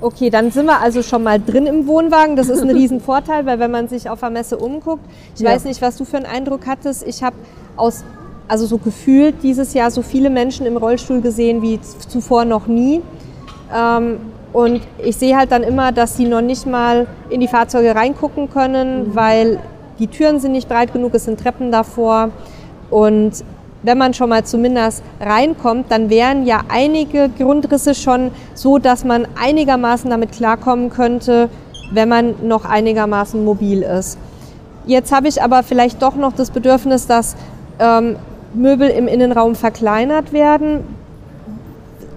Okay, 0.00 0.30
dann 0.30 0.50
sind 0.50 0.66
wir 0.66 0.80
also 0.80 1.02
schon 1.02 1.22
mal 1.22 1.40
drin 1.40 1.66
im 1.66 1.86
Wohnwagen. 1.86 2.34
Das 2.34 2.48
ist 2.48 2.60
ein 2.60 2.70
Riesenvorteil, 2.70 3.46
weil 3.46 3.60
wenn 3.60 3.70
man 3.70 3.86
sich 3.86 4.10
auf 4.10 4.20
der 4.20 4.30
Messe 4.30 4.58
umguckt, 4.58 5.04
ich 5.34 5.42
ja. 5.42 5.50
weiß 5.50 5.64
nicht, 5.64 5.80
was 5.80 5.96
du 5.96 6.04
für 6.04 6.16
einen 6.16 6.26
Eindruck 6.26 6.66
hattest. 6.66 7.06
Ich 7.06 7.22
habe 7.22 7.36
aus, 7.76 8.04
also 8.48 8.66
so 8.66 8.78
gefühlt 8.78 9.36
dieses 9.44 9.74
Jahr 9.74 9.90
so 9.92 10.02
viele 10.02 10.28
Menschen 10.28 10.66
im 10.66 10.76
Rollstuhl 10.76 11.20
gesehen 11.20 11.62
wie 11.62 11.80
zuvor 11.80 12.44
noch 12.44 12.66
nie. 12.66 13.00
Ähm, 13.74 14.18
und 14.52 14.82
ich 14.98 15.16
sehe 15.16 15.36
halt 15.36 15.52
dann 15.52 15.62
immer, 15.62 15.92
dass 15.92 16.16
sie 16.16 16.26
noch 16.26 16.42
nicht 16.42 16.66
mal 16.66 17.06
in 17.30 17.40
die 17.40 17.48
Fahrzeuge 17.48 17.94
reingucken 17.94 18.50
können, 18.50 19.10
mhm. 19.10 19.14
weil 19.14 19.60
die 19.98 20.06
Türen 20.06 20.40
sind 20.40 20.52
nicht 20.52 20.68
breit 20.68 20.92
genug, 20.92 21.14
es 21.14 21.24
sind 21.24 21.40
Treppen 21.40 21.70
davor. 21.70 22.30
Und 22.90 23.44
wenn 23.82 23.98
man 23.98 24.14
schon 24.14 24.28
mal 24.28 24.44
zumindest 24.44 25.02
reinkommt, 25.20 25.90
dann 25.90 26.08
wären 26.08 26.46
ja 26.46 26.60
einige 26.68 27.28
Grundrisse 27.28 27.94
schon 27.94 28.30
so, 28.54 28.78
dass 28.78 29.04
man 29.04 29.26
einigermaßen 29.40 30.08
damit 30.08 30.32
klarkommen 30.32 30.90
könnte, 30.90 31.48
wenn 31.92 32.08
man 32.08 32.34
noch 32.46 32.64
einigermaßen 32.64 33.44
mobil 33.44 33.82
ist. 33.82 34.18
Jetzt 34.86 35.12
habe 35.12 35.28
ich 35.28 35.42
aber 35.42 35.62
vielleicht 35.62 36.02
doch 36.02 36.16
noch 36.16 36.32
das 36.32 36.50
Bedürfnis, 36.50 37.06
dass 37.06 37.36
ähm, 37.78 38.16
Möbel 38.54 38.88
im 38.88 39.08
Innenraum 39.08 39.54
verkleinert 39.54 40.32
werden. 40.32 40.80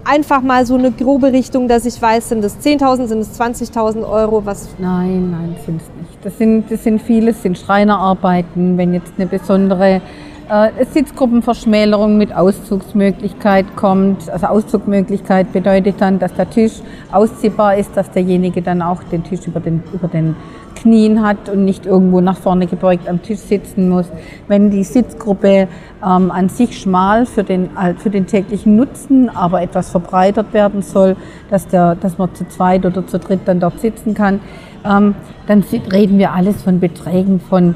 Einfach 0.08 0.40
mal 0.40 0.64
so 0.64 0.76
eine 0.76 0.92
grobe 0.92 1.32
Richtung, 1.32 1.66
dass 1.66 1.84
ich 1.84 2.00
weiß, 2.00 2.28
sind 2.28 2.44
es 2.44 2.58
10.000, 2.60 3.08
sind 3.08 3.18
es 3.18 3.40
20.000 3.40 4.08
Euro? 4.08 4.46
Was? 4.46 4.68
Nein, 4.78 5.32
nein, 5.32 5.56
sind 5.64 5.80
es 5.82 5.88
nicht. 5.98 6.24
Das 6.24 6.38
sind, 6.38 6.70
das 6.70 6.84
sind 6.84 7.02
viele, 7.02 7.32
das 7.32 7.42
sind 7.42 7.58
Schreinerarbeiten, 7.58 8.78
wenn 8.78 8.94
jetzt 8.94 9.12
eine 9.16 9.26
besondere 9.26 10.00
äh, 10.48 10.84
Sitzgruppenverschmälerung 10.84 12.16
mit 12.16 12.34
Auszugsmöglichkeit 12.34 13.66
kommt. 13.76 14.30
Also 14.30 14.46
Auszugmöglichkeit 14.46 15.52
bedeutet 15.52 15.96
dann, 15.98 16.18
dass 16.18 16.34
der 16.34 16.48
Tisch 16.48 16.74
ausziehbar 17.10 17.76
ist, 17.76 17.96
dass 17.96 18.10
derjenige 18.10 18.62
dann 18.62 18.82
auch 18.82 19.02
den 19.04 19.24
Tisch 19.24 19.46
über 19.46 19.60
den, 19.60 19.82
über 19.92 20.08
den 20.08 20.36
Knien 20.76 21.26
hat 21.26 21.48
und 21.48 21.64
nicht 21.64 21.86
irgendwo 21.86 22.20
nach 22.20 22.36
vorne 22.36 22.66
gebeugt 22.66 23.08
am 23.08 23.22
Tisch 23.22 23.38
sitzen 23.38 23.88
muss. 23.88 24.06
Wenn 24.46 24.70
die 24.70 24.84
Sitzgruppe 24.84 25.68
ähm, 26.04 26.30
an 26.30 26.48
sich 26.48 26.78
schmal 26.78 27.26
für 27.26 27.42
den, 27.42 27.70
für 27.98 28.10
den 28.10 28.26
täglichen 28.26 28.76
Nutzen, 28.76 29.28
aber 29.28 29.62
etwas 29.62 29.90
verbreitert 29.90 30.52
werden 30.52 30.82
soll, 30.82 31.16
dass, 31.50 31.66
der, 31.66 31.96
dass 31.96 32.18
man 32.18 32.34
zu 32.34 32.46
zweit 32.46 32.86
oder 32.86 33.06
zu 33.06 33.18
dritt 33.18 33.40
dann 33.46 33.58
dort 33.58 33.80
sitzen 33.80 34.14
kann, 34.14 34.40
ähm, 34.84 35.14
dann 35.46 35.64
reden 35.92 36.18
wir 36.18 36.32
alles 36.32 36.62
von 36.62 36.78
Beträgen 36.78 37.40
von 37.40 37.74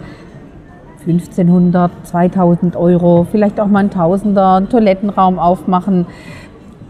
1500, 1.01 1.91
2000 2.05 2.77
Euro, 2.77 3.27
vielleicht 3.31 3.59
auch 3.59 3.67
mal 3.67 3.81
ein 3.81 3.91
Tausender, 3.91 4.55
einen 4.57 4.69
Toilettenraum 4.69 5.39
aufmachen. 5.39 6.07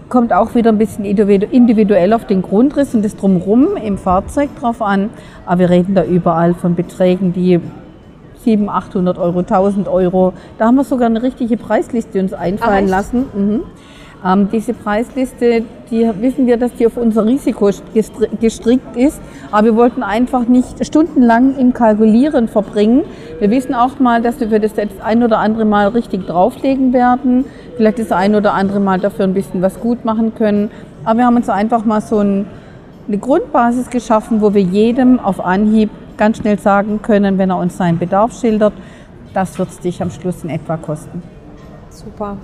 Kommt 0.09 0.33
auch 0.33 0.55
wieder 0.57 0.73
ein 0.73 0.79
bisschen 0.79 1.05
individuell 1.05 2.12
auf 2.12 2.25
den 2.25 2.43
Grundriss 2.43 2.95
und 2.95 3.05
das 3.05 3.14
Drumherum 3.14 3.76
im 3.76 3.97
Fahrzeug 3.97 4.50
drauf 4.59 4.83
an. 4.83 5.11
Aber 5.47 5.61
wir 5.61 5.71
reden 5.71 5.95
da 5.95 6.05
überall 6.05 6.55
von 6.55 6.75
Beträgen, 6.75 7.33
die 7.33 7.61
700, 8.45 8.75
800 8.75 9.19
Euro, 9.19 9.38
1000 9.40 9.87
Euro. 9.87 10.33
Da 10.59 10.67
haben 10.67 10.76
wir 10.76 10.85
sogar 10.85 11.07
eine 11.07 11.23
richtige 11.23 11.57
Preisliste 11.57 12.19
uns 12.19 12.33
einfallen 12.33 12.87
Ach, 12.87 12.90
lassen. 12.90 13.26
Mhm. 13.35 13.61
Ähm, 14.25 14.49
diese 14.53 14.75
Preisliste, 14.75 15.62
die 15.91 16.11
wissen 16.21 16.47
wir, 16.47 16.57
dass 16.59 16.75
die 16.75 16.87
auf 16.87 16.97
unser 16.97 17.25
Risiko 17.25 17.71
gestrickt 18.41 18.97
ist, 18.97 19.21
aber 19.50 19.67
wir 19.67 19.77
wollten 19.77 20.03
einfach 20.03 20.47
nicht 20.47 20.85
stundenlang 20.85 21.57
im 21.57 21.73
Kalkulieren 21.73 22.49
verbringen. 22.49 23.03
Wir 23.39 23.50
wissen 23.50 23.75
auch 23.75 23.99
mal, 23.99 24.21
dass 24.21 24.39
wir 24.41 24.59
das 24.59 24.73
ein 25.03 25.23
oder 25.23 25.39
andere 25.39 25.65
Mal 25.65 25.89
richtig 25.89 26.27
drauflegen 26.27 26.93
werden, 26.93 27.47
vielleicht 27.77 27.99
das 27.99 28.12
ein 28.12 28.35
oder 28.35 28.53
andere 28.53 28.81
Mal 28.81 29.00
dafür 29.00 29.25
ein 29.25 29.35
bisschen 29.35 29.62
was 29.62 29.81
gut 29.81 30.05
machen 30.05 30.35
können. 30.35 30.71
Aber 31.05 31.19
wir 31.19 31.27
haben 31.27 31.37
uns 31.37 31.49
einfach 31.49 31.85
mal 31.87 32.03
so 32.03 32.19
ein, 32.19 32.47
eine 33.09 33.19
Grundbasis 33.19 33.89
geschaffen, 33.89 34.43
wo 34.43 34.53
wir 34.53 34.62
jedem 34.62 35.19
auf 35.19 35.43
Anhieb 35.43 35.89
ganz 36.19 36.37
schnell 36.37 36.59
sagen 36.59 37.00
können, 37.00 37.39
wenn 37.39 37.49
er 37.49 37.57
uns 37.57 37.79
seinen 37.79 37.99
Bedarf 37.99 38.39
schildert, 38.39 38.75
das 39.33 39.59
wird 39.59 39.71
es 39.71 39.79
dich 39.81 40.03
am 40.03 40.11
Schluss 40.11 40.44
in 40.44 40.51
etwa 40.51 40.77
kosten. 40.77 41.23
Super. 41.88 42.37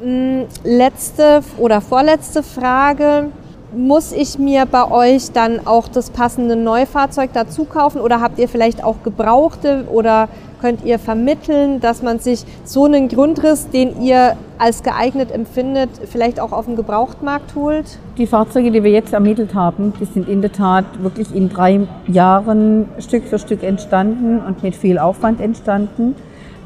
Hm, 0.00 0.44
letzte 0.62 1.40
oder 1.58 1.80
vorletzte 1.80 2.42
Frage. 2.44 3.30
Muss 3.76 4.12
ich 4.12 4.38
mir 4.38 4.64
bei 4.64 4.90
euch 4.90 5.32
dann 5.32 5.66
auch 5.66 5.88
das 5.88 6.10
passende 6.10 6.56
Neufahrzeug 6.56 7.30
dazu 7.34 7.64
kaufen 7.64 8.00
oder 8.00 8.20
habt 8.20 8.38
ihr 8.38 8.48
vielleicht 8.48 8.82
auch 8.82 9.02
Gebrauchte 9.02 9.84
oder 9.92 10.28
könnt 10.60 10.84
ihr 10.84 10.98
vermitteln, 10.98 11.80
dass 11.80 12.02
man 12.02 12.18
sich 12.18 12.44
so 12.64 12.84
einen 12.84 13.08
Grundriss, 13.08 13.68
den 13.68 14.00
ihr 14.00 14.36
als 14.56 14.82
geeignet 14.82 15.30
empfindet, 15.30 15.90
vielleicht 16.10 16.40
auch 16.40 16.52
auf 16.52 16.64
dem 16.64 16.76
Gebrauchtmarkt 16.76 17.54
holt? 17.56 17.98
Die 18.16 18.26
Fahrzeuge, 18.26 18.70
die 18.70 18.82
wir 18.82 18.90
jetzt 18.90 19.12
ermittelt 19.12 19.54
haben, 19.54 19.92
die 20.00 20.06
sind 20.06 20.28
in 20.28 20.40
der 20.40 20.52
Tat 20.52 20.84
wirklich 21.02 21.34
in 21.34 21.48
drei 21.48 21.80
Jahren 22.06 22.88
Stück 23.00 23.24
für 23.24 23.38
Stück 23.38 23.62
entstanden 23.62 24.40
und 24.40 24.62
mit 24.62 24.74
viel 24.74 24.98
Aufwand 24.98 25.40
entstanden. 25.40 26.16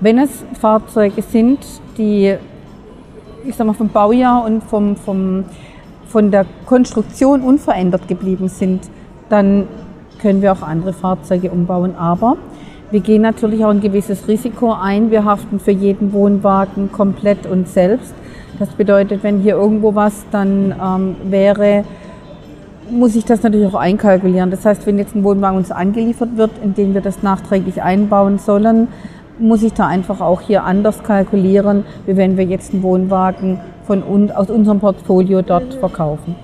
Wenn 0.01 0.19
es 0.19 0.31
Fahrzeuge 0.61 1.23
sind, 1.23 1.59
die 1.99 2.37
ich 3.45 3.57
sag 3.57 3.67
mal, 3.67 3.73
vom 3.73 3.89
Baujahr 3.89 4.45
und 4.45 4.63
vom, 4.63 4.97
vom, 4.97 5.45
von 6.07 6.31
der 6.31 6.47
Konstruktion 6.67 7.43
unverändert 7.43 8.09
geblieben 8.09 8.49
sind, 8.49 8.83
dann 9.29 9.67
können 10.21 10.43
wir 10.43 10.53
auch 10.53 10.63
andere 10.63 10.93
Fahrzeuge 10.93 11.51
umbauen. 11.51 11.95
Aber 11.97 12.37
wir 12.91 13.01
gehen 13.01 13.23
natürlich 13.23 13.65
auch 13.65 13.71
ein 13.71 13.81
gewisses 13.81 14.29
Risiko 14.29 14.73
ein. 14.73 15.11
Wir 15.11 15.25
haften 15.25 15.59
für 15.59 15.71
jeden 15.71 16.13
Wohnwagen 16.13 16.93
komplett 16.93 17.47
uns 17.47 17.75
selbst. 17.75 18.15
Das 18.59 18.69
bedeutet, 18.71 19.23
wenn 19.23 19.41
hier 19.41 19.55
irgendwo 19.55 19.95
was 19.95 20.25
dann 20.31 20.75
ähm, 20.81 21.17
wäre, 21.25 21.85
muss 22.91 23.17
ich 23.17 23.25
das 23.25 23.43
natürlich 23.43 23.73
auch 23.73 23.81
einkalkulieren. 23.81 24.51
Das 24.51 24.65
heißt, 24.65 24.87
wenn 24.87 24.99
jetzt 24.99 25.15
ein 25.17 25.25
Wohnwagen 25.25 25.57
uns 25.57 25.71
angeliefert 25.71 26.37
wird, 26.37 26.51
in 26.63 26.75
den 26.75 26.95
wir 26.95 27.01
das 27.01 27.23
nachträglich 27.23 27.83
einbauen 27.83 28.39
sollen, 28.39 28.89
muss 29.39 29.63
ich 29.63 29.73
da 29.73 29.87
einfach 29.87 30.21
auch 30.21 30.41
hier 30.41 30.65
anders 30.65 31.03
kalkulieren, 31.03 31.85
wie 32.07 32.17
wenn 32.17 32.37
wir 32.37 32.45
jetzt 32.45 32.73
einen 32.73 32.83
Wohnwagen 32.83 33.61
von 33.87 34.03
uns, 34.03 34.31
aus 34.31 34.51
unserem 34.51 34.81
Portfolio 34.81 35.43
dort 35.43 35.75
verkaufen. 35.75 36.37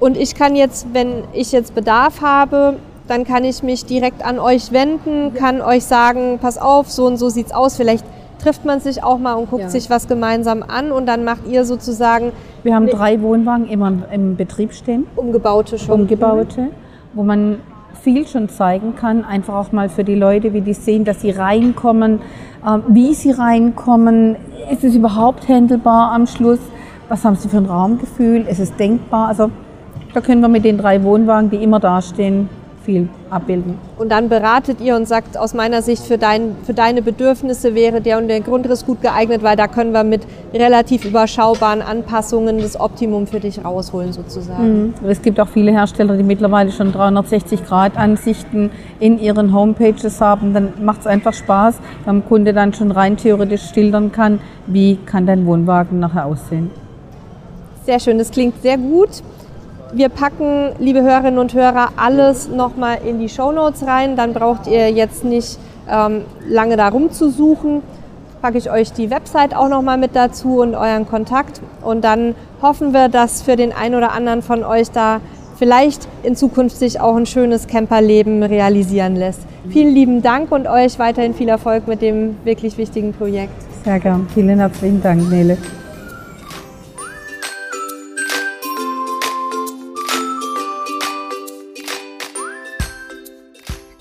Und 0.00 0.16
ich 0.16 0.34
kann 0.34 0.56
jetzt, 0.56 0.88
wenn 0.92 1.24
ich 1.32 1.52
jetzt 1.52 1.74
Bedarf 1.74 2.20
habe, 2.20 2.76
dann 3.08 3.24
kann 3.24 3.44
ich 3.44 3.62
mich 3.62 3.84
direkt 3.84 4.24
an 4.24 4.38
euch 4.38 4.72
wenden, 4.72 5.34
kann 5.34 5.60
euch 5.60 5.84
sagen, 5.84 6.38
pass 6.40 6.58
auf, 6.58 6.90
so 6.90 7.06
und 7.06 7.16
so 7.16 7.28
sieht's 7.28 7.52
aus. 7.52 7.76
Vielleicht 7.76 8.04
trifft 8.38 8.64
man 8.64 8.80
sich 8.80 9.02
auch 9.02 9.18
mal 9.18 9.34
und 9.34 9.50
guckt 9.50 9.62
ja. 9.62 9.68
sich 9.68 9.90
was 9.90 10.08
gemeinsam 10.08 10.62
an 10.62 10.92
und 10.92 11.06
dann 11.06 11.24
macht 11.24 11.46
ihr 11.46 11.64
sozusagen. 11.64 12.32
Wir 12.62 12.74
haben 12.74 12.86
drei 12.86 13.20
Wohnwagen 13.20 13.68
immer 13.68 13.92
im 14.10 14.36
Betrieb 14.36 14.72
stehen. 14.72 15.06
Umgebaute 15.16 15.78
schon. 15.78 16.02
Umgebaute, 16.02 16.68
wo 17.14 17.22
man 17.22 17.60
viel 17.94 18.26
schon 18.26 18.48
zeigen 18.48 18.96
kann, 18.96 19.24
einfach 19.24 19.54
auch 19.54 19.72
mal 19.72 19.88
für 19.88 20.04
die 20.04 20.14
Leute, 20.14 20.52
wie 20.52 20.60
die 20.60 20.74
sehen, 20.74 21.04
dass 21.04 21.20
sie 21.20 21.30
reinkommen, 21.30 22.20
ähm, 22.66 22.82
wie 22.88 23.14
sie 23.14 23.30
reinkommen, 23.30 24.36
ist 24.70 24.84
es 24.84 24.94
überhaupt 24.94 25.48
handelbar 25.48 26.12
am 26.12 26.26
Schluss, 26.26 26.60
was 27.08 27.24
haben 27.24 27.36
sie 27.36 27.48
für 27.48 27.58
ein 27.58 27.66
Raumgefühl, 27.66 28.42
ist 28.42 28.60
es 28.60 28.74
denkbar, 28.76 29.28
also 29.28 29.50
da 30.12 30.20
können 30.20 30.40
wir 30.40 30.48
mit 30.48 30.64
den 30.64 30.78
drei 30.78 31.02
Wohnwagen, 31.02 31.50
die 31.50 31.62
immer 31.62 31.80
dastehen, 31.80 32.48
viel 32.84 33.08
abbilden. 33.30 33.78
Und 33.98 34.10
dann 34.10 34.28
beratet 34.28 34.80
ihr 34.80 34.94
und 34.96 35.08
sagt, 35.08 35.36
aus 35.36 35.54
meiner 35.54 35.82
Sicht 35.82 36.04
für, 36.04 36.18
dein, 36.18 36.56
für 36.64 36.74
deine 36.74 37.02
Bedürfnisse 37.02 37.74
wäre 37.74 38.00
der 38.00 38.18
und 38.18 38.28
der 38.28 38.40
Grundriss 38.40 38.84
gut 38.84 39.00
geeignet, 39.02 39.42
weil 39.42 39.56
da 39.56 39.66
können 39.66 39.92
wir 39.92 40.04
mit 40.04 40.22
relativ 40.52 41.04
überschaubaren 41.04 41.82
Anpassungen 41.82 42.58
das 42.58 42.78
Optimum 42.78 43.26
für 43.26 43.40
dich 43.40 43.64
rausholen 43.64 44.12
sozusagen. 44.12 44.94
Mhm. 45.02 45.08
Es 45.08 45.22
gibt 45.22 45.40
auch 45.40 45.48
viele 45.48 45.72
Hersteller, 45.72 46.16
die 46.16 46.22
mittlerweile 46.22 46.70
schon 46.70 46.92
360-Grad-Ansichten 46.92 48.70
in 49.00 49.18
ihren 49.18 49.54
Homepages 49.54 50.20
haben. 50.20 50.54
Dann 50.54 50.72
macht 50.82 51.00
es 51.00 51.06
einfach 51.06 51.32
Spaß, 51.32 51.76
wenn 52.04 52.20
der 52.20 52.28
Kunde 52.28 52.52
dann 52.52 52.72
schon 52.72 52.90
rein 52.90 53.16
theoretisch 53.16 53.70
schildern 53.72 54.12
kann, 54.12 54.40
wie 54.66 54.96
kann 55.06 55.26
dein 55.26 55.46
Wohnwagen 55.46 55.98
nachher 56.00 56.26
aussehen. 56.26 56.70
Sehr 57.84 58.00
schön, 58.00 58.18
das 58.18 58.30
klingt 58.30 58.62
sehr 58.62 58.78
gut. 58.78 59.22
Wir 59.94 60.08
packen, 60.08 60.72
liebe 60.80 61.02
Hörerinnen 61.02 61.38
und 61.38 61.54
Hörer, 61.54 61.90
alles 61.96 62.48
nochmal 62.48 62.98
in 63.06 63.20
die 63.20 63.28
Show 63.28 63.52
Notes 63.52 63.86
rein. 63.86 64.16
Dann 64.16 64.32
braucht 64.32 64.66
ihr 64.66 64.90
jetzt 64.90 65.22
nicht 65.22 65.56
ähm, 65.88 66.22
lange 66.48 66.76
da 66.76 66.88
rumzusuchen. 66.88 67.80
Packe 68.42 68.58
ich 68.58 68.72
euch 68.72 68.92
die 68.92 69.08
Website 69.10 69.54
auch 69.54 69.68
nochmal 69.68 69.96
mit 69.96 70.16
dazu 70.16 70.60
und 70.60 70.74
euren 70.74 71.06
Kontakt. 71.06 71.60
Und 71.80 72.02
dann 72.02 72.34
hoffen 72.60 72.92
wir, 72.92 73.08
dass 73.08 73.42
für 73.42 73.54
den 73.54 73.72
einen 73.72 73.94
oder 73.94 74.10
anderen 74.10 74.42
von 74.42 74.64
euch 74.64 74.90
da 74.90 75.20
vielleicht 75.56 76.08
in 76.24 76.34
Zukunft 76.34 76.76
sich 76.76 77.00
auch 77.00 77.14
ein 77.14 77.26
schönes 77.26 77.68
Camperleben 77.68 78.42
realisieren 78.42 79.14
lässt. 79.14 79.42
Vielen 79.70 79.94
lieben 79.94 80.22
Dank 80.22 80.50
und 80.50 80.66
euch 80.66 80.98
weiterhin 80.98 81.34
viel 81.34 81.48
Erfolg 81.48 81.86
mit 81.86 82.02
dem 82.02 82.34
wirklich 82.42 82.78
wichtigen 82.78 83.12
Projekt. 83.12 83.54
Sehr 83.84 84.00
gern. 84.00 84.26
Vielen 84.34 84.58
herzlichen 84.58 85.00
Dank, 85.00 85.30
Nele. 85.30 85.56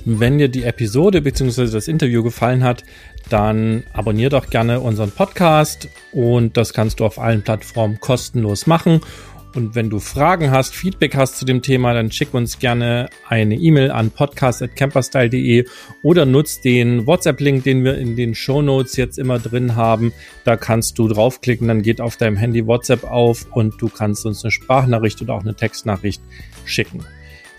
Wenn 0.05 0.37
dir 0.37 0.49
die 0.49 0.63
Episode 0.63 1.21
bzw. 1.21 1.71
das 1.71 1.87
Interview 1.87 2.23
gefallen 2.23 2.63
hat, 2.63 2.83
dann 3.29 3.83
abonnier 3.93 4.29
doch 4.29 4.49
gerne 4.49 4.81
unseren 4.81 5.11
Podcast 5.11 5.87
und 6.11 6.57
das 6.57 6.73
kannst 6.73 6.99
du 6.99 7.05
auf 7.05 7.19
allen 7.19 7.41
Plattformen 7.41 7.99
kostenlos 8.01 8.67
machen. 8.67 8.99
Und 9.55 9.75
wenn 9.75 9.89
du 9.89 9.99
Fragen 9.99 10.49
hast, 10.51 10.73
Feedback 10.75 11.15
hast 11.15 11.37
zu 11.37 11.45
dem 11.45 11.61
Thema, 11.61 11.93
dann 11.93 12.11
schick 12.11 12.33
uns 12.33 12.57
gerne 12.59 13.07
eine 13.29 13.55
E-Mail 13.55 13.91
an 13.91 14.09
podcast.camperstyle.de 14.09 15.65
oder 16.01 16.25
nutz 16.25 16.59
den 16.59 17.05
WhatsApp-Link, 17.05 17.63
den 17.63 17.83
wir 17.83 17.97
in 17.97 18.15
den 18.15 18.33
Show 18.33 18.63
Notes 18.63 18.97
jetzt 18.97 19.19
immer 19.19 19.37
drin 19.39 19.75
haben. 19.75 20.11
Da 20.43 20.57
kannst 20.57 20.97
du 20.97 21.07
draufklicken, 21.07 21.67
dann 21.67 21.83
geht 21.83 22.01
auf 22.01 22.17
deinem 22.17 22.35
Handy 22.35 22.65
WhatsApp 22.65 23.03
auf 23.03 23.45
und 23.51 23.79
du 23.79 23.89
kannst 23.89 24.25
uns 24.25 24.43
eine 24.43 24.51
Sprachnachricht 24.51 25.21
oder 25.21 25.35
auch 25.35 25.43
eine 25.43 25.55
Textnachricht 25.55 26.21
schicken. 26.65 27.05